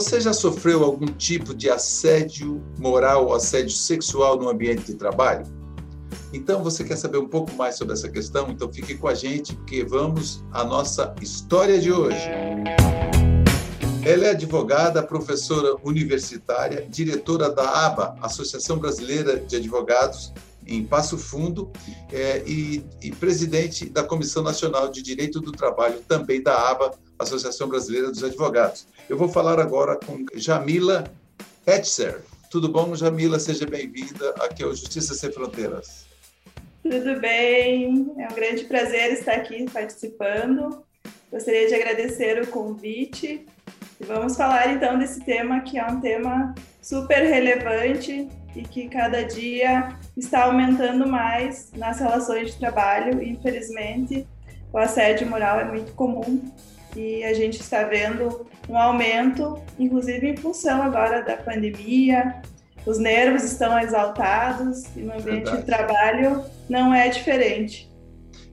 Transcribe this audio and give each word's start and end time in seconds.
Você 0.00 0.18
já 0.18 0.32
sofreu 0.32 0.82
algum 0.82 1.04
tipo 1.04 1.54
de 1.54 1.68
assédio 1.68 2.64
moral 2.78 3.26
ou 3.26 3.34
assédio 3.34 3.76
sexual 3.76 4.38
no 4.38 4.48
ambiente 4.48 4.84
de 4.84 4.94
trabalho? 4.94 5.44
Então, 6.32 6.64
você 6.64 6.82
quer 6.82 6.96
saber 6.96 7.18
um 7.18 7.28
pouco 7.28 7.52
mais 7.52 7.76
sobre 7.76 7.92
essa 7.92 8.08
questão? 8.08 8.48
Então, 8.48 8.72
fique 8.72 8.94
com 8.94 9.06
a 9.06 9.12
gente, 9.12 9.54
porque 9.54 9.84
vamos 9.84 10.42
à 10.52 10.64
nossa 10.64 11.14
história 11.20 11.78
de 11.78 11.92
hoje. 11.92 12.16
Ela 14.02 14.28
é 14.28 14.30
advogada, 14.30 15.02
professora 15.02 15.76
universitária, 15.84 16.88
diretora 16.88 17.50
da 17.50 17.84
ABA, 17.84 18.16
Associação 18.22 18.78
Brasileira 18.78 19.38
de 19.38 19.56
Advogados, 19.56 20.32
em 20.66 20.82
Passo 20.82 21.18
Fundo, 21.18 21.70
é, 22.10 22.42
e, 22.46 22.82
e, 23.02 23.10
presidente 23.10 23.84
da 23.84 24.02
Comissão 24.02 24.42
Nacional 24.42 24.88
de 24.88 25.02
Direito 25.02 25.40
do 25.40 25.52
Trabalho, 25.52 26.00
também 26.08 26.42
da 26.42 26.70
ABA, 26.70 26.92
Associação 27.20 27.68
Brasileira 27.68 28.10
dos 28.10 28.24
Advogados. 28.24 28.86
Eu 29.08 29.16
vou 29.16 29.28
falar 29.28 29.60
agora 29.60 29.96
com 29.96 30.24
Jamila 30.34 31.04
Etzer. 31.66 32.22
Tudo 32.50 32.68
bom, 32.68 32.94
Jamila? 32.96 33.38
Seja 33.38 33.66
bem-vinda 33.66 34.30
aqui 34.40 34.62
ao 34.64 34.70
Justiça 34.70 35.14
Sem 35.14 35.30
Fronteiras. 35.30 36.06
Tudo 36.82 37.20
bem, 37.20 38.12
é 38.18 38.26
um 38.26 38.34
grande 38.34 38.64
prazer 38.64 39.12
estar 39.12 39.34
aqui 39.34 39.70
participando. 39.70 40.82
Gostaria 41.30 41.68
de 41.68 41.74
agradecer 41.74 42.42
o 42.42 42.46
convite. 42.46 43.46
Vamos 44.00 44.36
falar 44.36 44.72
então 44.72 44.98
desse 44.98 45.20
tema 45.20 45.60
que 45.60 45.78
é 45.78 45.86
um 45.86 46.00
tema 46.00 46.54
super 46.80 47.22
relevante 47.22 48.28
e 48.56 48.62
que 48.62 48.88
cada 48.88 49.22
dia 49.22 49.96
está 50.16 50.44
aumentando 50.44 51.06
mais 51.06 51.70
nas 51.76 52.00
relações 52.00 52.52
de 52.52 52.58
trabalho. 52.58 53.22
Infelizmente, 53.22 54.26
o 54.72 54.78
assédio 54.78 55.28
moral 55.28 55.60
é 55.60 55.64
muito 55.64 55.92
comum 55.92 56.50
e 56.96 57.24
a 57.24 57.34
gente 57.34 57.60
está 57.60 57.84
vendo 57.84 58.46
um 58.68 58.76
aumento, 58.76 59.60
inclusive 59.78 60.28
em 60.28 60.36
função 60.36 60.82
agora 60.82 61.22
da 61.22 61.36
pandemia. 61.36 62.42
Os 62.86 62.98
nervos 62.98 63.44
estão 63.44 63.78
exaltados 63.78 64.84
e 64.96 65.00
no 65.00 65.12
ambiente 65.12 65.44
verdade. 65.44 65.56
de 65.58 65.66
trabalho 65.66 66.44
não 66.68 66.94
é 66.94 67.08
diferente. 67.08 67.90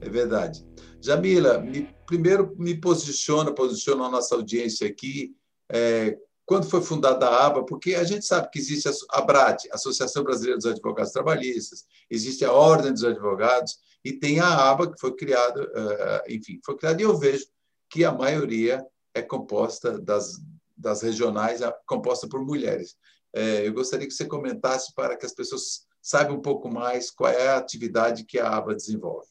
É 0.02 0.10
verdade. 0.10 0.66
Jamila, 1.02 1.60
me, 1.60 1.90
primeiro 2.06 2.54
me 2.58 2.76
posiciona, 2.76 3.54
posiciona 3.54 4.06
a 4.06 4.10
nossa 4.10 4.36
audiência 4.36 4.88
aqui 4.88 5.36
é, 5.72 6.18
quando 6.46 6.70
foi 6.70 6.82
fundada 6.82 7.28
a 7.28 7.46
ABA, 7.46 7.66
porque 7.66 7.94
a 7.96 8.06
gente 8.06 8.26
sabe 8.26 8.50
que 8.50 8.58
existe 8.58 8.88
a 8.88 9.18
ABRAT, 9.18 9.68
Associação 9.72 10.24
Brasileira 10.24 10.58
dos 10.58 10.66
Advogados 10.66 11.12
Trabalhistas, 11.12 11.86
existe 12.10 12.46
a 12.46 12.54
Ordem 12.54 12.94
dos 12.94 13.04
Advogados, 13.04 13.78
e 14.04 14.14
tem 14.14 14.40
a 14.40 14.48
ABA, 14.48 14.94
que 14.94 15.00
foi 15.00 15.14
criada, 15.14 15.70
eh, 15.76 16.24
enfim, 16.30 16.58
foi 16.66 16.78
criada, 16.78 17.02
e 17.02 17.04
eu 17.04 17.18
vejo 17.18 17.46
que 17.90 18.04
a 18.04 18.12
maioria 18.12 18.86
é 19.14 19.22
composta 19.22 20.00
das, 20.00 20.42
das 20.76 21.02
regionais, 21.02 21.62
é 21.62 21.74
composta 21.86 22.28
por 22.28 22.46
mulheres. 22.46 22.98
Eh, 23.34 23.68
eu 23.68 23.74
gostaria 23.74 24.08
que 24.08 24.14
você 24.14 24.26
comentasse 24.26 24.94
para 24.94 25.18
que 25.18 25.26
as 25.26 25.34
pessoas 25.34 25.88
saibam 26.02 26.38
um 26.38 26.42
pouco 26.42 26.70
mais 26.70 27.12
qual 27.12 27.32
é 27.32 27.50
a 27.50 27.58
atividade 27.58 28.26
que 28.26 28.40
a 28.40 28.50
ABA 28.50 28.76
desenvolve. 28.76 29.28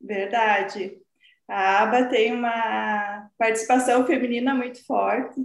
Verdade. 0.00 1.00
A 1.48 1.82
ABA 1.82 2.04
tem 2.06 2.32
uma 2.32 3.30
participação 3.38 4.06
feminina 4.06 4.54
muito 4.54 4.84
forte, 4.86 5.40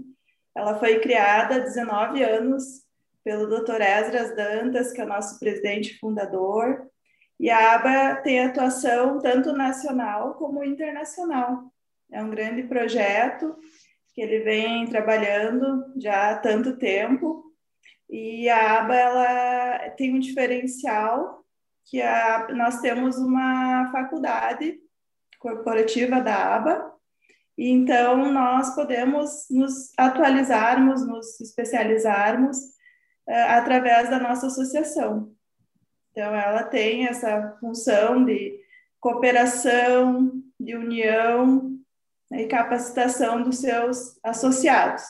ela 0.56 0.78
foi 0.80 1.00
criada 1.00 1.56
há 1.56 1.60
19 1.60 2.24
anos 2.24 2.64
pelo 3.24 3.48
Dr. 3.48 3.82
Esdras 3.82 4.36
Dantas, 4.36 4.92
que 4.92 5.02
é 5.02 5.06
o 5.06 5.08
nosso 5.08 5.40
presidente 5.40 5.98
fundador, 6.00 6.90
e 7.40 7.50
a 7.50 7.76
ABA 7.76 8.22
tem 8.22 8.46
atuação 8.46 9.20
tanto 9.20 9.54
nacional 9.54 10.34
como 10.34 10.64
internacional. 10.64 11.72
É 12.12 12.24
um 12.24 12.30
grande 12.30 12.64
projeto 12.64 13.56
que 14.14 14.22
ele 14.22 14.40
vem 14.40 14.88
trabalhando 14.88 15.94
já 15.98 16.32
há 16.32 16.38
tanto 16.38 16.78
tempo, 16.78 17.44
e 18.10 18.50
a 18.50 18.80
ABA 18.80 18.96
ela 18.96 19.90
tem 19.92 20.16
um 20.16 20.20
diferencial 20.20 21.46
que 21.86 22.02
a, 22.02 22.48
nós 22.54 22.82
temos 22.82 23.18
uma 23.18 23.92
faculdade 23.92 24.80
corporativa 25.40 26.20
da 26.20 26.56
ABA, 26.56 26.94
e 27.58 27.70
então 27.70 28.32
nós 28.32 28.74
podemos 28.74 29.46
nos 29.50 29.92
atualizarmos, 29.98 31.06
nos 31.06 31.40
especializarmos 31.40 32.58
uh, 33.28 33.48
através 33.50 34.10
da 34.10 34.20
nossa 34.20 34.48
associação. 34.48 35.32
Então 36.12 36.34
ela 36.34 36.64
tem 36.64 37.08
essa 37.08 37.56
função 37.60 38.26
de 38.26 38.60
cooperação, 39.00 40.32
de 40.60 40.76
união 40.76 41.79
né, 42.30 42.44
e 42.44 42.48
capacitação 42.48 43.44
dos 43.44 43.60
seus 43.60 44.20
associados. 44.24 45.04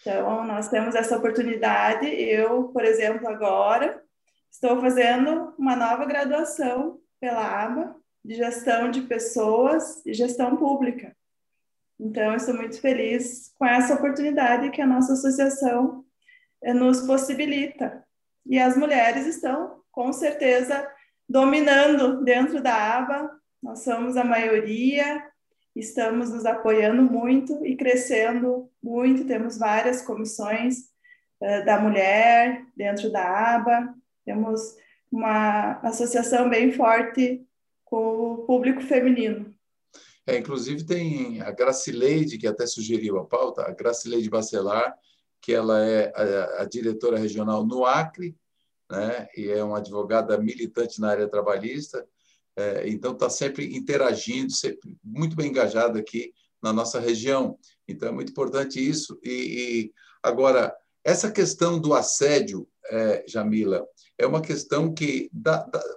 Então 0.00 0.44
nós 0.44 0.68
temos 0.68 0.94
essa 0.94 1.16
oportunidade. 1.16 2.06
Eu, 2.06 2.64
por 2.68 2.84
exemplo, 2.84 3.28
agora 3.28 4.02
estou 4.50 4.80
fazendo 4.80 5.54
uma 5.58 5.76
nova 5.76 6.04
graduação 6.04 7.00
pela 7.20 7.64
ABA 7.64 7.96
de 8.24 8.34
gestão 8.34 8.90
de 8.90 9.02
pessoas 9.02 10.04
e 10.04 10.12
gestão 10.12 10.56
pública. 10.56 11.16
Então, 12.00 12.34
estou 12.36 12.54
muito 12.54 12.80
feliz 12.80 13.52
com 13.58 13.66
essa 13.66 13.94
oportunidade 13.94 14.70
que 14.70 14.80
a 14.80 14.86
nossa 14.86 15.14
associação 15.14 16.04
eh, 16.62 16.72
nos 16.72 17.00
possibilita. 17.00 18.04
E 18.46 18.58
as 18.58 18.76
mulheres 18.76 19.26
estão, 19.26 19.82
com 19.90 20.12
certeza, 20.12 20.88
dominando 21.28 22.22
dentro 22.22 22.62
da 22.62 22.98
aba, 22.98 23.30
nós 23.60 23.82
somos 23.82 24.16
a 24.16 24.22
maioria, 24.22 25.27
estamos 25.78 26.30
nos 26.30 26.44
apoiando 26.44 27.02
muito 27.02 27.64
e 27.64 27.76
crescendo 27.76 28.70
muito. 28.82 29.24
Temos 29.26 29.58
várias 29.58 30.02
comissões 30.02 30.90
uh, 31.40 31.64
da 31.64 31.80
mulher 31.80 32.64
dentro 32.76 33.10
da 33.10 33.54
aba, 33.54 33.94
temos 34.24 34.60
uma 35.10 35.80
associação 35.80 36.48
bem 36.50 36.72
forte 36.72 37.46
com 37.84 38.32
o 38.32 38.36
público 38.38 38.82
feminino. 38.82 39.54
É, 40.26 40.36
inclusive 40.36 40.84
tem 40.84 41.40
a 41.40 41.50
Gracileide, 41.50 42.36
que 42.36 42.46
até 42.46 42.66
sugeriu 42.66 43.18
a 43.18 43.24
pauta, 43.24 43.62
a 43.62 43.70
Gracileide 43.70 44.28
Bacelar, 44.28 44.94
que 45.40 45.54
ela 45.54 45.82
é 45.82 46.12
a, 46.14 46.62
a 46.62 46.64
diretora 46.66 47.18
regional 47.18 47.64
no 47.64 47.86
Acre, 47.86 48.36
né, 48.90 49.26
e 49.34 49.48
é 49.48 49.64
uma 49.64 49.78
advogada 49.78 50.36
militante 50.36 51.00
na 51.00 51.10
área 51.10 51.28
trabalhista, 51.28 52.06
é, 52.58 52.88
então 52.88 53.12
está 53.12 53.30
sempre 53.30 53.76
interagindo, 53.76 54.52
sempre 54.52 54.96
muito 55.04 55.36
bem 55.36 55.48
engajada 55.48 56.00
aqui 56.00 56.32
na 56.60 56.72
nossa 56.72 56.98
região. 56.98 57.56
Então 57.86 58.08
é 58.08 58.12
muito 58.12 58.32
importante 58.32 58.80
isso. 58.80 59.16
E, 59.22 59.30
e 59.30 59.92
agora, 60.20 60.74
essa 61.04 61.30
questão 61.30 61.78
do 61.80 61.94
assédio, 61.94 62.68
é, 62.90 63.24
Jamila, 63.28 63.86
é 64.18 64.26
uma 64.26 64.40
questão 64.40 64.92
que 64.92 65.30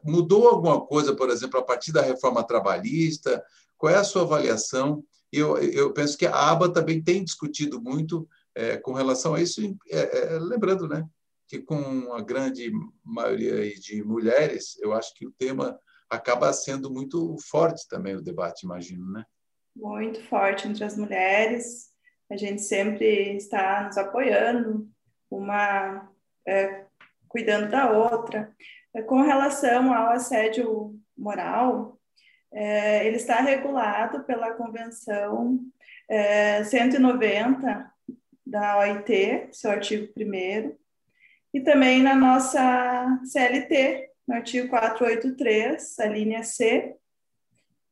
mudou 0.04 0.48
alguma 0.48 0.86
coisa, 0.86 1.16
por 1.16 1.32
exemplo, 1.32 1.60
a 1.60 1.64
partir 1.64 1.92
da 1.92 2.04
reforma 2.04 2.44
trabalhista, 2.44 3.44
qual 3.76 3.92
é 3.92 3.98
a 3.98 4.04
sua 4.04 4.22
avaliação? 4.22 5.04
Eu, 5.32 5.58
eu 5.58 5.92
penso 5.92 6.16
que 6.16 6.28
a 6.28 6.52
ABA 6.52 6.70
também 6.72 7.02
tem 7.02 7.24
discutido 7.24 7.82
muito 7.82 8.30
é, 8.54 8.78
com 8.78 8.94
relação 8.94 9.34
a 9.34 9.42
isso, 9.42 9.62
é, 9.90 10.36
é, 10.36 10.40
lembrando 10.40 10.88
né, 10.88 11.04
que 11.48 11.58
com 11.58 12.14
a 12.14 12.22
grande 12.22 12.72
maioria 13.04 13.74
de 13.80 14.04
mulheres, 14.04 14.78
eu 14.80 14.94
acho 14.94 15.16
que 15.16 15.26
o 15.26 15.32
tema 15.32 15.80
acaba 16.12 16.52
sendo 16.52 16.92
muito 16.92 17.38
forte 17.50 17.88
também 17.88 18.16
o 18.16 18.22
debate, 18.22 18.66
imagino, 18.66 19.10
né? 19.12 19.26
Muito 19.74 20.22
forte 20.28 20.68
entre 20.68 20.84
as 20.84 20.98
mulheres. 20.98 21.90
A 22.30 22.36
gente 22.36 22.62
sempre 22.62 23.38
está 23.38 23.84
nos 23.84 23.98
apoiando, 23.98 24.90
uma 25.30 26.10
é, 26.46 26.86
cuidando 27.30 27.72
da 27.72 27.90
outra. 27.90 28.54
Com 29.08 29.22
relação 29.22 29.94
ao 29.94 30.12
assédio 30.12 31.00
moral, 31.18 31.98
é, 32.54 33.08
ele 33.08 33.16
está 33.16 33.40
regulado 33.40 34.24
pela 34.26 34.54
Convenção 34.54 35.60
é, 36.10 36.62
190 36.66 37.90
da 38.46 38.80
OIT, 38.80 39.48
seu 39.54 39.72
artigo 39.72 40.12
1 40.18 40.76
e 41.54 41.62
também 41.62 42.04
na 42.04 42.16
nossa 42.16 43.22
CLT, 43.24 44.11
no 44.32 44.38
artigo 44.38 44.70
483, 44.70 46.00
a 46.00 46.06
linha 46.06 46.42
C. 46.42 46.96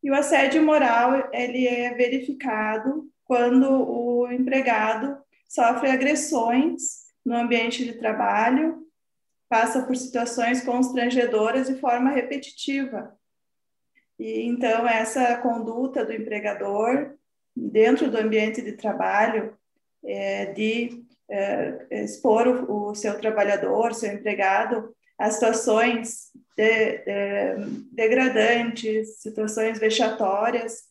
E 0.02 0.10
o 0.10 0.16
assédio 0.16 0.64
moral, 0.64 1.30
ele 1.34 1.68
é 1.68 1.94
verificado 1.94 3.12
quando 3.26 3.70
o 3.70 4.32
empregado 4.32 5.18
sofre 5.50 5.90
agressões 5.90 7.10
no 7.26 7.36
ambiente 7.36 7.84
de 7.84 7.94
trabalho, 7.94 8.88
passa 9.50 9.84
por 9.84 9.98
situações 9.98 10.64
constrangedoras 10.64 11.68
de 11.68 11.76
forma 11.76 12.10
repetitiva, 12.12 13.14
e 14.18 14.42
então 14.44 14.88
essa 14.88 15.38
conduta 15.38 16.06
do 16.06 16.14
empregador 16.14 17.16
dentro 17.56 18.10
do 18.10 18.18
ambiente 18.18 18.62
de 18.62 18.74
trabalho 18.74 19.58
é, 20.04 20.46
de 20.54 21.04
é, 21.30 22.04
expor 22.04 22.48
o, 22.48 22.90
o, 22.90 22.96
seu 22.96 23.18
trabalhador, 23.20 23.94
seu 23.94 24.14
empregado 24.14 24.96
a 25.20 25.30
situações 25.30 26.32
de, 26.56 26.98
de, 27.00 27.56
degradantes, 27.92 29.18
situações 29.20 29.78
vexatórias, 29.78 30.86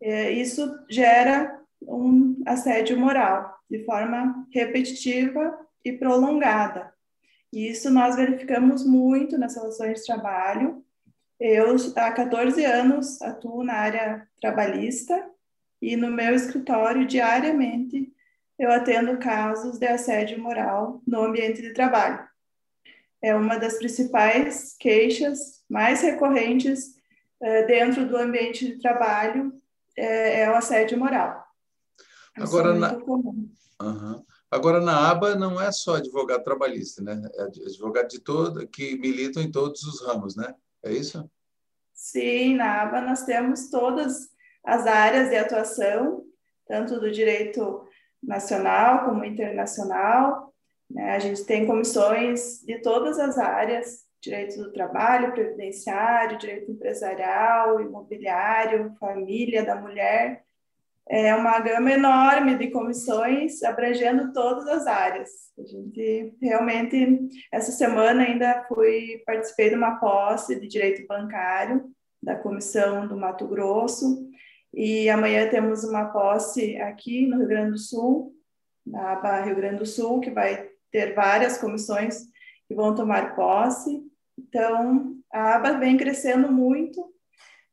é, 0.00 0.30
isso 0.30 0.66
gera 0.88 1.60
um 1.82 2.42
assédio 2.46 2.98
moral, 2.98 3.54
de 3.70 3.84
forma 3.84 4.46
repetitiva 4.50 5.58
e 5.84 5.92
prolongada. 5.92 6.92
Isso 7.52 7.90
nós 7.90 8.16
verificamos 8.16 8.84
muito 8.86 9.36
nas 9.36 9.54
relações 9.54 10.00
de 10.00 10.06
trabalho. 10.06 10.82
Eu, 11.38 11.76
há 11.96 12.10
14 12.10 12.64
anos, 12.64 13.20
atuo 13.20 13.62
na 13.62 13.74
área 13.74 14.26
trabalhista 14.40 15.28
e 15.80 15.94
no 15.96 16.10
meu 16.10 16.34
escritório, 16.34 17.06
diariamente, 17.06 18.12
eu 18.58 18.72
atendo 18.72 19.18
casos 19.18 19.78
de 19.78 19.86
assédio 19.86 20.40
moral 20.40 21.00
no 21.06 21.22
ambiente 21.22 21.62
de 21.62 21.72
trabalho. 21.72 22.28
É 23.22 23.34
uma 23.34 23.58
das 23.58 23.78
principais 23.78 24.76
queixas 24.78 25.64
mais 25.68 26.02
recorrentes 26.02 26.94
uh, 27.40 27.66
dentro 27.66 28.06
do 28.06 28.16
ambiente 28.16 28.66
de 28.66 28.78
trabalho, 28.78 29.52
é, 29.96 30.42
é 30.42 30.50
o 30.50 30.54
assédio 30.54 30.98
moral. 30.98 31.44
Isso 32.36 32.56
Agora, 32.56 32.76
é 32.76 32.78
na... 32.78 32.94
Uhum. 33.80 34.24
Agora, 34.50 34.80
na 34.80 35.10
aba 35.10 35.34
não 35.34 35.60
é 35.60 35.70
só 35.70 35.96
advogado 35.96 36.42
trabalhista, 36.42 37.02
né? 37.02 37.20
É 37.34 37.42
advogado 37.42 38.08
de 38.08 38.18
todo, 38.20 38.66
que 38.66 38.96
militam 38.98 39.42
em 39.42 39.50
todos 39.50 39.82
os 39.82 40.00
ramos, 40.06 40.36
né? 40.36 40.54
É 40.82 40.90
isso? 40.90 41.30
Sim, 41.92 42.54
na 42.54 42.82
aba 42.82 43.00
nós 43.00 43.24
temos 43.24 43.68
todas 43.68 44.30
as 44.64 44.86
áreas 44.86 45.28
de 45.28 45.36
atuação, 45.36 46.24
tanto 46.66 46.98
do 46.98 47.10
direito 47.10 47.86
nacional 48.22 49.04
como 49.04 49.24
internacional. 49.24 50.47
Né? 50.90 51.12
A 51.12 51.18
gente 51.18 51.44
tem 51.44 51.66
comissões 51.66 52.60
de 52.64 52.78
todas 52.80 53.18
as 53.18 53.38
áreas, 53.38 54.06
direito 54.20 54.56
do 54.56 54.72
trabalho, 54.72 55.32
previdenciário, 55.32 56.38
direito 56.38 56.70
empresarial, 56.70 57.80
imobiliário, 57.80 58.94
família 58.98 59.64
da 59.64 59.76
mulher. 59.76 60.42
É 61.10 61.34
uma 61.34 61.58
gama 61.60 61.90
enorme 61.90 62.56
de 62.58 62.70
comissões 62.70 63.62
abrangendo 63.62 64.32
todas 64.32 64.66
as 64.68 64.86
áreas. 64.86 65.30
A 65.58 65.62
gente 65.62 66.34
realmente, 66.40 67.28
essa 67.50 67.72
semana 67.72 68.24
ainda 68.24 68.64
fui, 68.68 69.22
participei 69.24 69.70
de 69.70 69.74
uma 69.74 69.96
posse 69.96 70.60
de 70.60 70.68
direito 70.68 71.06
bancário 71.06 71.90
da 72.22 72.36
comissão 72.36 73.06
do 73.06 73.16
Mato 73.16 73.46
Grosso, 73.46 74.28
e 74.74 75.08
amanhã 75.08 75.48
temos 75.48 75.82
uma 75.84 76.06
posse 76.06 76.76
aqui 76.76 77.26
no 77.26 77.38
Rio 77.38 77.48
Grande 77.48 77.70
do 77.72 77.78
Sul, 77.78 78.34
na 78.86 79.12
aba 79.12 79.40
Rio 79.40 79.56
Grande 79.56 79.76
do 79.76 79.86
Sul, 79.86 80.20
que 80.20 80.30
vai 80.30 80.68
ter 80.90 81.14
várias 81.14 81.58
comissões 81.58 82.26
que 82.66 82.74
vão 82.74 82.94
tomar 82.94 83.34
posse. 83.34 84.02
Então, 84.38 85.16
a 85.32 85.56
aba 85.56 85.72
vem 85.72 85.96
crescendo 85.96 86.50
muito. 86.50 87.12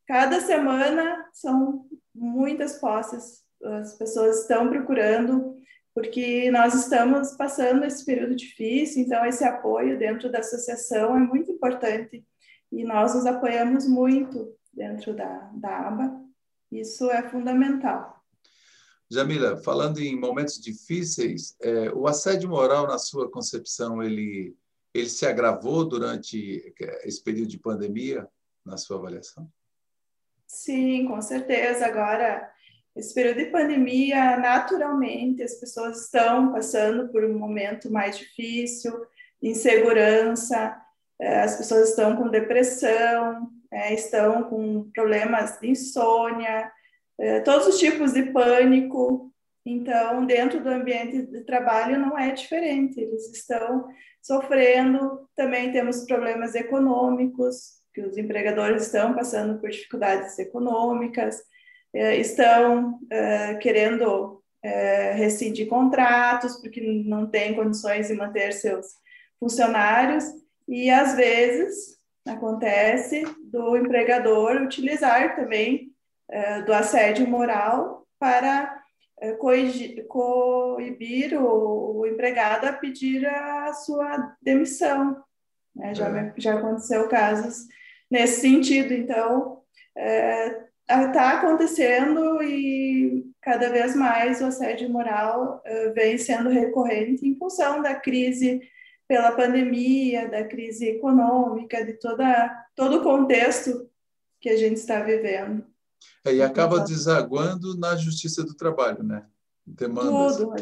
Cada 0.08 0.40
semana 0.42 1.28
são 1.34 1.86
muitas 2.14 2.80
posses. 2.80 3.44
As 3.64 3.98
pessoas 3.98 4.42
estão 4.42 4.70
procurando, 4.70 5.58
porque 5.94 6.52
nós 6.52 6.74
estamos 6.74 7.36
passando 7.36 7.86
esse 7.86 8.06
período 8.06 8.36
difícil, 8.36 9.04
então 9.04 9.26
esse 9.26 9.44
apoio 9.44 9.98
dentro 9.98 10.32
da 10.32 10.40
associação 10.40 11.16
é 11.16 11.20
muito 11.20 11.52
importante. 11.52 12.24
E 12.72 12.84
nós 12.84 13.16
nos 13.16 13.26
apoiamos 13.26 13.88
muito 13.88 14.54
dentro 14.74 15.14
da, 15.14 15.50
da 15.54 15.88
aba 15.88 16.26
isso 16.72 17.10
é 17.10 17.22
fundamental. 17.30 18.15
Jamila, 19.10 19.58
falando 19.58 20.00
em 20.00 20.20
momentos 20.20 20.60
difíceis, 20.60 21.56
é, 21.62 21.92
o 21.92 22.08
assédio 22.08 22.50
moral, 22.50 22.88
na 22.88 22.98
sua 22.98 23.30
concepção, 23.30 24.02
ele, 24.02 24.56
ele 24.94 25.10
se 25.10 25.26
agravou 25.26 25.86
durante 25.86 26.74
esse 27.04 27.24
período 27.24 27.50
de 27.50 27.60
pandemia, 27.60 28.28
na 28.66 28.78
sua 28.78 28.98
avaliação? 28.98 29.48
Sim, 30.48 31.06
com 31.08 31.22
certeza. 31.22 31.86
Agora, 31.86 32.50
esse 32.96 33.14
período 33.14 33.38
de 33.38 33.52
pandemia, 33.52 34.38
naturalmente, 34.38 35.44
as 35.44 35.56
pessoas 35.56 36.06
estão 36.06 36.52
passando 36.52 37.10
por 37.10 37.24
um 37.24 37.38
momento 37.38 37.92
mais 37.92 38.18
difícil, 38.18 39.06
insegurança, 39.42 40.76
é, 41.20 41.42
as 41.42 41.58
pessoas 41.58 41.90
estão 41.90 42.16
com 42.16 42.30
depressão, 42.30 43.50
é, 43.72 43.94
estão 43.94 44.44
com 44.44 44.90
problemas 44.92 45.60
de 45.60 45.70
insônia, 45.70 46.72
todos 47.44 47.68
os 47.68 47.80
tipos 47.80 48.14
de 48.14 48.24
pânico. 48.32 49.32
Então, 49.66 50.26
dentro 50.26 50.62
do 50.62 50.70
ambiente 50.70 51.24
de 51.24 51.42
trabalho 51.44 51.98
não 51.98 52.18
é 52.18 52.32
diferente, 52.32 53.00
eles 53.00 53.32
estão 53.34 53.88
sofrendo. 54.22 55.28
Também 55.36 55.72
temos 55.72 56.06
problemas 56.06 56.54
econômicos, 56.56 57.82
que 57.94 58.02
os 58.02 58.18
empregadores 58.18 58.86
estão 58.86 59.14
passando 59.14 59.60
por 59.60 59.70
dificuldades 59.70 60.38
econômicas, 60.38 61.42
é, 61.94 62.18
estão 62.18 63.00
é, 63.10 63.56
querendo 63.56 64.44
é, 64.62 65.14
rescindir 65.14 65.68
contratos, 65.68 66.58
porque 66.58 66.82
não 67.06 67.26
têm 67.26 67.56
condições 67.56 68.10
de 68.10 68.14
manter 68.14 68.52
seus 68.52 68.88
funcionários, 69.40 70.26
e 70.68 70.90
às 70.90 71.16
vezes 71.16 71.96
acontece 72.28 73.24
do 73.46 73.78
empregador 73.78 74.62
utilizar 74.62 75.36
também 75.36 75.92
é, 75.94 75.95
do 76.66 76.74
assédio 76.74 77.28
moral 77.28 78.06
para 78.20 78.86
é, 79.20 79.32
coibir 79.34 81.40
o, 81.40 82.00
o, 82.00 82.06
empregado 82.06 82.66
a 82.66 82.74
pedir 82.74 83.26
a 83.26 83.74
sua 83.74 84.36
demissão. 84.42 85.24
Né? 85.76 85.96
Já, 85.96 86.10
é. 86.10 86.34
já 86.38 86.56
aconteceu 86.56 87.08
casos 87.08 87.66
nesse 88.12 88.42
sentido. 88.42 88.94
Então, 88.94 89.62
está 89.96 91.02
é, 91.02 91.08
tá 91.14 91.40
acontecendo 91.40 92.44
e 92.44 93.26
cada 93.42 93.70
vez 93.70 93.96
mais 93.96 94.42
o 94.42 94.46
assédio 94.46 94.90
moral 94.90 95.62
é, 95.64 95.90
vem 95.92 96.18
sendo 96.18 96.50
recorrente 96.50 97.28
em 97.28 97.38
função 97.38 97.82
da 97.82 97.96
crise 97.96 98.62
pela 99.08 99.32
pandemia, 99.32 100.28
da 100.28 100.44
crise 100.44 100.90
econômica, 100.90 101.86
de 101.86 101.94
toda, 101.94 102.66
todo 102.76 102.98
o 102.98 103.04
contexto 103.04 103.90
que 104.42 104.50
a 104.50 104.58
gente 104.58 104.78
está 104.78 105.02
vivendo. 105.02 105.66
É, 106.26 106.34
e 106.34 106.42
acaba 106.42 106.80
desaguando 106.80 107.78
na 107.78 107.96
justiça 107.96 108.44
do 108.44 108.56
trabalho, 108.56 109.04
né? 109.04 109.26
Demandas. 109.66 110.38
Tudo. 110.38 110.54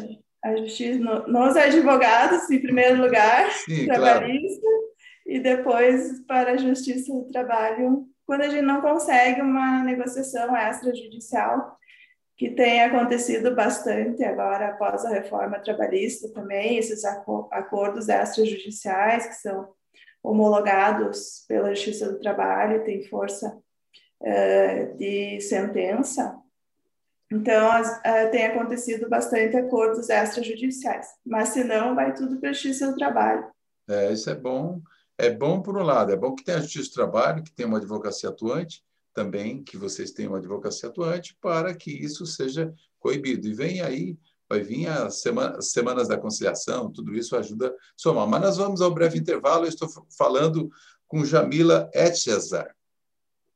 A 0.44 0.56
justiça, 0.56 0.98
nós 1.26 1.56
advogados, 1.56 2.50
em 2.50 2.60
primeiro 2.60 3.00
lugar, 3.00 3.50
Sim, 3.64 3.86
trabalhista, 3.86 4.60
claro. 4.60 4.84
e 5.26 5.40
depois 5.40 6.20
para 6.26 6.52
a 6.52 6.56
justiça 6.58 7.12
do 7.12 7.24
trabalho, 7.30 8.06
quando 8.26 8.42
a 8.42 8.48
gente 8.48 8.62
não 8.62 8.82
consegue 8.82 9.40
uma 9.40 9.82
negociação 9.82 10.54
extrajudicial, 10.54 11.78
que 12.36 12.50
tem 12.50 12.82
acontecido 12.82 13.54
bastante 13.54 14.24
agora 14.24 14.68
após 14.68 15.04
a 15.04 15.10
reforma 15.10 15.60
trabalhista 15.60 16.28
também, 16.32 16.78
esses 16.78 17.04
acordos 17.04 18.08
extrajudiciais 18.08 19.26
que 19.26 19.34
são 19.34 19.68
homologados 20.22 21.44
pela 21.46 21.74
Justiça 21.74 22.10
do 22.10 22.18
Trabalho, 22.18 22.84
tem 22.84 23.06
força 23.08 23.56
uh, 24.24 24.96
de 24.96 25.40
sentença. 25.40 26.36
Então, 27.30 27.70
as, 27.70 27.98
uh, 27.98 28.30
tem 28.30 28.46
acontecido 28.46 29.08
bastante 29.08 29.56
acordos 29.56 30.08
extrajudiciais, 30.08 31.06
mas 31.24 31.50
se 31.50 31.64
não, 31.64 31.94
vai 31.94 32.14
tudo 32.14 32.38
para 32.38 32.50
a 32.50 32.52
Justiça 32.52 32.90
do 32.90 32.96
Trabalho. 32.96 33.46
É, 33.88 34.12
isso 34.12 34.30
é 34.30 34.34
bom. 34.34 34.80
É 35.16 35.30
bom 35.30 35.62
por 35.62 35.76
um 35.76 35.82
lado, 35.82 36.12
é 36.12 36.16
bom 36.16 36.34
que 36.34 36.44
tenha 36.44 36.58
a 36.58 36.60
Justiça 36.60 36.90
do 36.90 36.94
Trabalho, 36.94 37.42
que 37.42 37.52
tenha 37.52 37.68
uma 37.68 37.78
advocacia 37.78 38.28
atuante, 38.28 38.82
também 39.12 39.62
que 39.62 39.76
vocês 39.76 40.10
tenham 40.10 40.32
uma 40.32 40.38
advocacia 40.38 40.88
atuante 40.88 41.36
para 41.40 41.72
que 41.72 41.90
isso 41.90 42.26
seja 42.26 42.74
coibido. 42.98 43.46
E 43.46 43.54
vem 43.54 43.80
aí, 43.80 44.18
vai 44.48 44.60
vir 44.60 44.88
as 44.88 45.20
semana, 45.20 45.62
semanas 45.62 46.08
da 46.08 46.18
conciliação, 46.18 46.90
tudo 46.90 47.14
isso 47.14 47.36
ajuda 47.36 47.68
a 47.68 47.72
somar. 47.96 48.26
Mas 48.26 48.40
nós 48.40 48.56
vamos 48.56 48.80
ao 48.80 48.92
breve 48.92 49.18
intervalo, 49.18 49.64
eu 49.64 49.68
estou 49.68 49.88
falando 50.18 50.68
com 51.06 51.24
Jamila 51.24 51.88
Etchezar. 51.94 52.74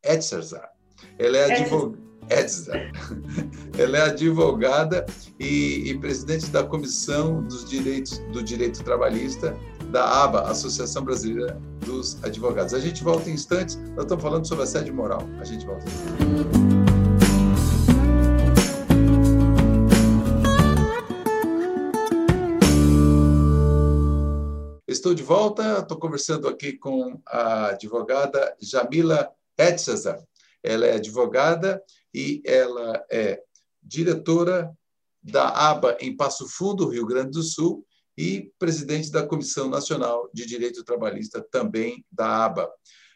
Etchezar. 0.02 0.70
Ela 1.18 1.38
é 1.38 1.52
advogada. 1.52 2.08
Ela 3.78 3.98
é 3.98 4.02
advogada 4.02 5.06
e, 5.40 5.90
e, 5.90 5.98
presidente 5.98 6.50
da 6.50 6.62
Comissão 6.62 7.42
dos 7.44 7.64
Direitos 7.64 8.18
do 8.32 8.42
Direito 8.42 8.84
Trabalhista 8.84 9.56
da 9.90 10.24
ABA, 10.24 10.42
Associação 10.42 11.02
Brasileira 11.02 11.58
dos 11.86 12.22
Advogados. 12.22 12.74
A 12.74 12.80
gente 12.80 13.02
volta 13.02 13.30
em 13.30 13.32
instantes, 13.32 13.76
nós 13.94 14.04
estamos 14.04 14.22
falando 14.22 14.46
sobre 14.46 14.64
assédio 14.64 14.94
moral. 14.94 15.22
A 15.40 15.44
gente 15.44 15.64
volta. 15.64 15.86
Estou 24.86 25.14
de 25.14 25.22
volta, 25.22 25.78
estou 25.78 25.98
conversando 25.98 26.48
aqui 26.48 26.74
com 26.74 27.18
a 27.26 27.68
advogada 27.68 28.54
Jamila 28.60 29.30
Etzazar. 29.58 30.22
Ela 30.62 30.86
é 30.86 30.94
advogada 30.94 31.82
e 32.14 32.42
ela 32.44 33.04
é 33.10 33.42
diretora 33.82 34.70
da 35.22 35.48
ABA 35.48 35.96
em 36.00 36.16
Passo 36.16 36.48
Fundo, 36.48 36.88
Rio 36.88 37.06
Grande 37.06 37.32
do 37.32 37.42
Sul, 37.42 37.84
e 38.16 38.50
presidente 38.58 39.10
da 39.12 39.26
Comissão 39.26 39.68
Nacional 39.68 40.28
de 40.32 40.44
Direito 40.44 40.82
Trabalhista, 40.82 41.40
também 41.50 42.04
da 42.10 42.44
ABA. 42.44 42.68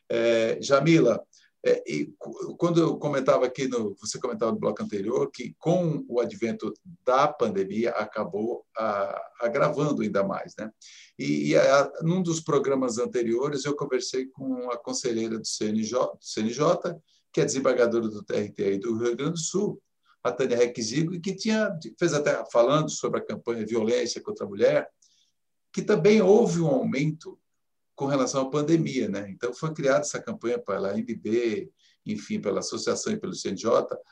É, 0.09 0.59
Jamila, 0.61 1.21
é, 1.65 1.83
e 1.87 2.13
quando 2.59 2.81
eu 2.81 2.97
comentava 2.97 3.47
aqui, 3.47 3.69
no, 3.69 3.95
você 4.01 4.19
comentava 4.19 4.51
no 4.51 4.59
bloco 4.59 4.83
anterior, 4.83 5.31
que 5.31 5.55
com 5.59 6.05
o 6.09 6.21
advento 6.21 6.73
da 7.05 7.29
pandemia 7.29 7.91
acabou 7.91 8.65
a, 8.77 9.31
agravando 9.41 10.03
ainda 10.03 10.25
mais. 10.25 10.55
Né? 10.59 10.71
E, 11.19 11.51
e 11.51 11.57
a, 11.57 11.93
num 12.03 12.23
dos 12.23 12.41
programas 12.41 12.99
anteriores, 12.99 13.65
eu 13.65 13.77
conversei 13.77 14.27
com 14.27 14.71
a 14.71 14.77
conselheira 14.77 15.39
do 15.39 15.47
CNJ, 15.47 15.99
do 15.99 16.19
CNJ 16.21 17.01
que 17.33 17.41
é 17.41 17.45
desembargadora 17.45 18.09
do 18.09 18.23
TRT 18.23 18.79
do 18.79 18.99
Rio 18.99 19.17
Grande 19.17 19.33
do 19.33 19.39
Sul, 19.39 19.81
a 20.23 20.31
Tânia 20.31 20.57
Requisigo, 20.57 21.15
e 21.15 21.21
que 21.21 21.35
tinha, 21.35 21.71
fez 21.99 22.13
até 22.13 22.45
falando 22.53 22.91
sobre 22.91 23.21
a 23.21 23.25
campanha 23.25 23.67
Violência 23.67 24.21
contra 24.21 24.45
a 24.45 24.49
Mulher, 24.49 24.89
que 25.73 25.81
também 25.81 26.21
houve 26.21 26.61
um 26.61 26.69
aumento 26.69 27.39
com 28.03 28.09
relação 28.09 28.43
à 28.43 28.51
pandemia. 28.51 29.09
Né? 29.09 29.31
Então, 29.31 29.55
foi 29.55 29.73
criada 29.73 30.01
essa 30.01 30.21
campanha 30.21 30.59
pela 30.59 30.93
MB, 30.93 31.71
enfim, 32.05 32.41
pela 32.41 32.59
associação 32.59 33.13
e 33.13 33.17
pelo 33.17 33.33
CNJ, 33.33 33.71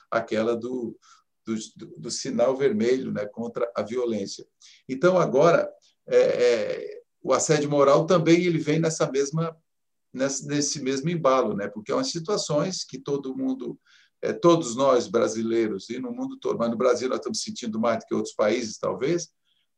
aquela 0.08 0.56
do, 0.56 0.96
do, 1.44 1.56
do 1.98 2.10
sinal 2.10 2.56
vermelho 2.56 3.10
né, 3.10 3.26
contra 3.26 3.68
a 3.74 3.82
violência. 3.82 4.46
Então, 4.88 5.18
agora, 5.18 5.68
é, 6.06 6.16
é, 6.16 7.00
o 7.20 7.32
assédio 7.32 7.68
moral 7.68 8.06
também 8.06 8.44
ele 8.44 8.58
vem 8.58 8.78
nessa 8.78 9.10
mesma 9.10 9.56
nesse, 10.12 10.82
mesmo 10.82 11.08
embalo, 11.08 11.54
né? 11.54 11.68
porque 11.68 11.92
é 11.92 11.94
umas 11.94 12.10
situações 12.10 12.82
que 12.82 12.98
todo 12.98 13.36
mundo, 13.36 13.78
é, 14.20 14.32
todos 14.32 14.74
nós 14.74 15.06
brasileiros, 15.06 15.88
e 15.88 16.00
no 16.00 16.10
mundo 16.10 16.36
todo, 16.36 16.58
mas 16.58 16.68
no 16.68 16.76
Brasil 16.76 17.08
nós 17.08 17.18
estamos 17.18 17.40
sentindo 17.40 17.78
mais 17.78 18.00
do 18.00 18.06
que 18.06 18.14
outros 18.14 18.34
países, 18.34 18.76
talvez, 18.76 19.28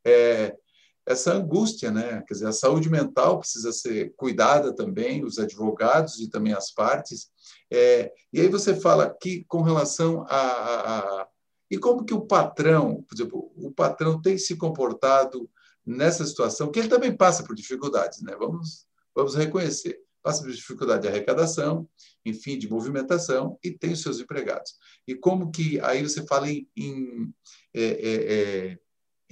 é, 0.06 0.56
essa 1.06 1.32
angústia, 1.32 1.90
né? 1.90 2.22
Quer 2.26 2.34
dizer, 2.34 2.46
a 2.46 2.52
saúde 2.52 2.88
mental 2.88 3.38
precisa 3.40 3.72
ser 3.72 4.14
cuidada 4.16 4.74
também, 4.74 5.24
os 5.24 5.38
advogados 5.38 6.20
e 6.20 6.28
também 6.28 6.52
as 6.52 6.72
partes. 6.72 7.28
É, 7.70 8.12
e 8.32 8.40
aí 8.40 8.48
você 8.48 8.74
fala 8.74 9.14
que 9.20 9.44
com 9.48 9.62
relação 9.62 10.24
a, 10.28 10.36
a, 10.36 10.98
a, 10.98 11.28
e 11.70 11.78
como 11.78 12.04
que 12.04 12.14
o 12.14 12.26
patrão, 12.26 13.02
por 13.02 13.14
exemplo, 13.14 13.52
o 13.56 13.72
patrão 13.72 14.20
tem 14.20 14.38
se 14.38 14.56
comportado 14.56 15.50
nessa 15.84 16.24
situação, 16.24 16.70
que 16.70 16.78
ele 16.78 16.88
também 16.88 17.16
passa 17.16 17.42
por 17.42 17.56
dificuldades, 17.56 18.22
né? 18.22 18.36
Vamos 18.38 18.86
vamos 19.14 19.34
reconhecer, 19.34 19.98
passa 20.22 20.42
por 20.42 20.52
dificuldade 20.52 21.02
de 21.02 21.08
arrecadação, 21.08 21.88
enfim, 22.24 22.58
de 22.58 22.68
movimentação 22.68 23.58
e 23.62 23.70
tem 23.70 23.92
os 23.92 24.02
seus 24.02 24.20
empregados. 24.20 24.74
E 25.06 25.14
como 25.14 25.50
que 25.50 25.80
aí 25.80 26.02
você 26.02 26.24
fala 26.26 26.48
em, 26.50 26.68
em 26.76 27.34
é, 27.74 27.84
é, 27.84 28.78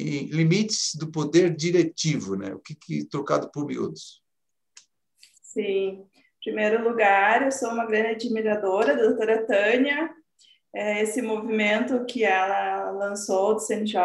é 0.01 0.23
limites 0.25 0.95
do 0.95 1.11
poder 1.11 1.55
diretivo, 1.55 2.37
né? 2.37 2.55
O 2.55 2.59
que, 2.59 2.75
que 2.75 3.05
trocado 3.05 3.51
por 3.51 3.67
miúdos? 3.67 4.23
Sim. 5.43 6.05
Em 6.15 6.45
primeiro 6.45 6.83
lugar, 6.83 7.43
eu 7.43 7.53
sou 7.53 7.71
uma 7.71 7.87
grande 7.87 8.27
admiradora 8.27 8.97
da 8.97 9.03
doutora 9.03 9.47
Tânia, 9.47 10.11
é, 10.73 11.03
esse 11.03 11.21
movimento 11.21 12.05
que 12.05 12.25
ela 12.25 12.91
lançou 12.93 13.55
do 13.55 13.61
CNJ, 13.61 13.97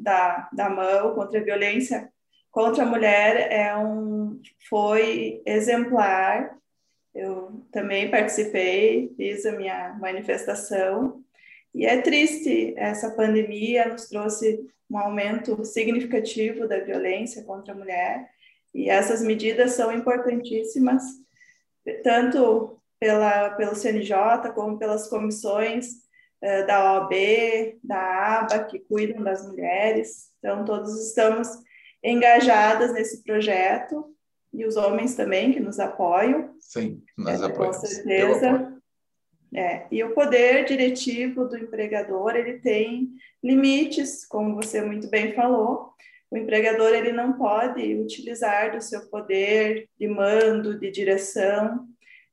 da, 0.00 0.48
da 0.52 0.68
mão 0.68 1.14
contra 1.14 1.40
a 1.40 1.44
violência 1.44 2.12
contra 2.50 2.82
a 2.82 2.86
mulher, 2.86 3.52
é 3.52 3.76
um, 3.76 4.40
foi 4.68 5.40
exemplar. 5.46 6.56
Eu 7.14 7.64
também 7.72 8.10
participei, 8.10 9.14
fiz 9.16 9.46
a 9.46 9.52
minha 9.52 9.96
manifestação, 10.00 11.22
e 11.74 11.86
é 11.86 12.00
triste, 12.00 12.74
essa 12.76 13.10
pandemia 13.10 13.88
nos 13.88 14.08
trouxe 14.08 14.68
um 14.90 14.98
aumento 14.98 15.64
significativo 15.64 16.66
da 16.66 16.80
violência 16.80 17.44
contra 17.44 17.72
a 17.72 17.76
mulher, 17.76 18.28
e 18.74 18.88
essas 18.88 19.22
medidas 19.22 19.72
são 19.72 19.92
importantíssimas, 19.92 21.02
tanto 22.02 22.78
pela, 22.98 23.50
pelo 23.50 23.74
CNJ, 23.74 24.52
como 24.54 24.78
pelas 24.78 25.08
comissões 25.08 25.88
eh, 26.40 26.64
da 26.64 26.94
OAB, 26.94 27.78
da 27.82 28.38
ABA, 28.38 28.64
que 28.64 28.78
cuidam 28.80 29.22
das 29.22 29.46
mulheres. 29.46 30.30
Então, 30.38 30.64
todos 30.64 31.08
estamos 31.08 31.48
engajadas 32.02 32.92
nesse 32.92 33.22
projeto, 33.22 34.14
e 34.52 34.64
os 34.64 34.76
homens 34.76 35.14
também, 35.14 35.52
que 35.52 35.60
nos 35.60 35.78
apoiam. 35.78 36.54
Sim, 36.58 37.02
nós 37.16 37.42
é, 37.42 37.46
apoiamos. 37.46 37.78
Com 37.78 37.86
certeza. 37.86 38.77
É, 39.54 39.86
e 39.90 40.04
o 40.04 40.12
poder 40.14 40.64
diretivo 40.64 41.46
do 41.46 41.56
empregador, 41.56 42.36
ele 42.36 42.58
tem 42.58 43.08
limites, 43.42 44.26
como 44.26 44.54
você 44.54 44.82
muito 44.82 45.08
bem 45.08 45.32
falou. 45.32 45.92
O 46.30 46.36
empregador, 46.36 46.92
ele 46.94 47.12
não 47.12 47.32
pode 47.32 47.94
utilizar 47.94 48.72
do 48.72 48.82
seu 48.82 49.08
poder 49.08 49.88
de 49.98 50.06
mando, 50.06 50.78
de 50.78 50.90
direção, 50.90 51.86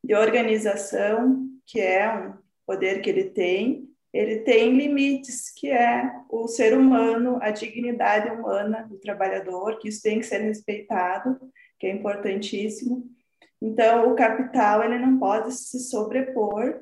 de 0.03 0.13
organização, 0.13 1.47
que 1.65 1.79
é 1.79 2.11
um 2.13 2.33
poder 2.65 3.01
que 3.01 3.09
ele 3.09 3.25
tem, 3.25 3.89
ele 4.15 4.39
tem 4.39 4.77
limites, 4.77 5.51
que 5.51 5.69
é 5.69 6.09
o 6.29 6.47
ser 6.47 6.73
humano, 6.77 7.37
a 7.41 7.51
dignidade 7.51 8.29
humana 8.29 8.87
do 8.89 8.97
trabalhador, 8.97 9.77
que 9.77 9.89
isso 9.89 10.01
tem 10.01 10.19
que 10.19 10.25
ser 10.25 10.39
respeitado, 10.39 11.37
que 11.77 11.87
é 11.87 11.91
importantíssimo. 11.91 13.03
Então, 13.61 14.09
o 14.09 14.15
capital 14.15 14.83
ele 14.83 14.97
não 14.97 15.19
pode 15.19 15.53
se 15.53 15.79
sobrepor 15.79 16.81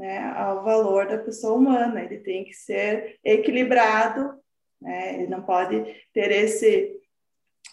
né, 0.00 0.32
ao 0.34 0.64
valor 0.64 1.06
da 1.06 1.18
pessoa 1.18 1.58
humana, 1.58 2.02
ele 2.02 2.20
tem 2.20 2.42
que 2.42 2.54
ser 2.54 3.18
equilibrado, 3.22 4.32
né, 4.80 5.16
ele 5.16 5.26
não 5.26 5.42
pode 5.42 5.84
ter 6.10 6.30
esse 6.30 6.98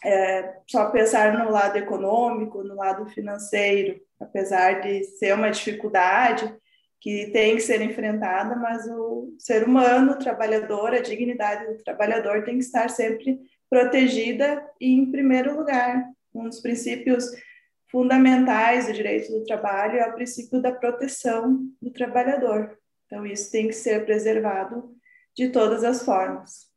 é, 0.04 0.58
só 0.68 0.92
pensar 0.92 1.40
no 1.40 1.50
lado 1.50 1.78
econômico, 1.78 2.66
no 2.66 2.76
lado 2.76 3.06
financeiro, 3.06 3.98
apesar 4.20 4.82
de 4.82 5.06
ser 5.06 5.34
uma 5.34 5.50
dificuldade 5.50 6.54
que 7.00 7.28
tem 7.32 7.56
que 7.56 7.62
ser 7.62 7.82
enfrentada, 7.82 8.58
mas 8.58 8.86
o 8.90 9.34
ser 9.40 9.64
humano, 9.64 10.12
o 10.12 10.20
trabalhador, 10.20 10.94
a 10.94 11.00
dignidade 11.00 11.66
do 11.66 11.82
trabalhador 11.82 12.44
tem 12.44 12.58
que 12.58 12.66
estar 12.66 12.90
sempre 12.90 13.40
protegida 13.70 14.62
e 14.82 14.92
em 14.92 15.10
primeiro 15.10 15.56
lugar. 15.56 16.04
Um 16.36 16.44
dos 16.44 16.60
princípios 16.60 17.32
fundamentais 17.90 18.88
do 18.88 18.94
direito 18.94 19.32
do 19.32 19.44
trabalho 19.44 20.00
é 20.00 20.10
o 20.10 20.14
princípio 20.14 20.62
da 20.62 20.72
proteção 20.72 21.68
do 21.82 21.92
trabalhador. 21.92 22.78
Então, 23.06 23.26
isso 23.26 23.52
tem 23.52 23.68
que 23.68 23.74
ser 23.74 24.06
preservado 24.06 24.96
de 25.36 25.50
todas 25.50 25.84
as 25.84 26.04
formas. 26.04 26.68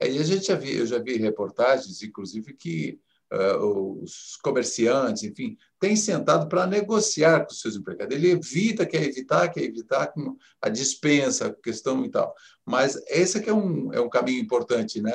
É, 0.00 0.10
e 0.10 0.18
a 0.18 0.22
gente 0.24 0.46
já 0.46 0.56
vi, 0.56 0.76
eu 0.76 0.86
já 0.86 0.98
vi 0.98 1.16
reportagens, 1.16 2.02
inclusive, 2.02 2.54
que 2.54 2.98
uh, 3.32 4.02
os 4.02 4.36
comerciantes, 4.42 5.22
enfim, 5.22 5.56
têm 5.80 5.96
sentado 5.96 6.46
para 6.46 6.66
negociar 6.66 7.40
com 7.40 7.52
os 7.52 7.60
seus 7.60 7.74
empregados. 7.74 8.14
Ele 8.14 8.30
evita, 8.30 8.84
quer 8.84 9.02
evitar, 9.02 9.48
quer 9.48 9.62
evitar 9.62 10.08
com 10.08 10.36
a 10.60 10.68
dispensa, 10.68 11.46
a 11.46 11.54
questão 11.54 12.04
e 12.04 12.10
tal. 12.10 12.34
Mas 12.66 13.02
esse 13.08 13.38
aqui 13.38 13.48
é 13.48 13.54
um, 13.54 13.90
é 13.92 14.00
um 14.00 14.10
caminho 14.10 14.40
importante, 14.40 15.00
né, 15.00 15.12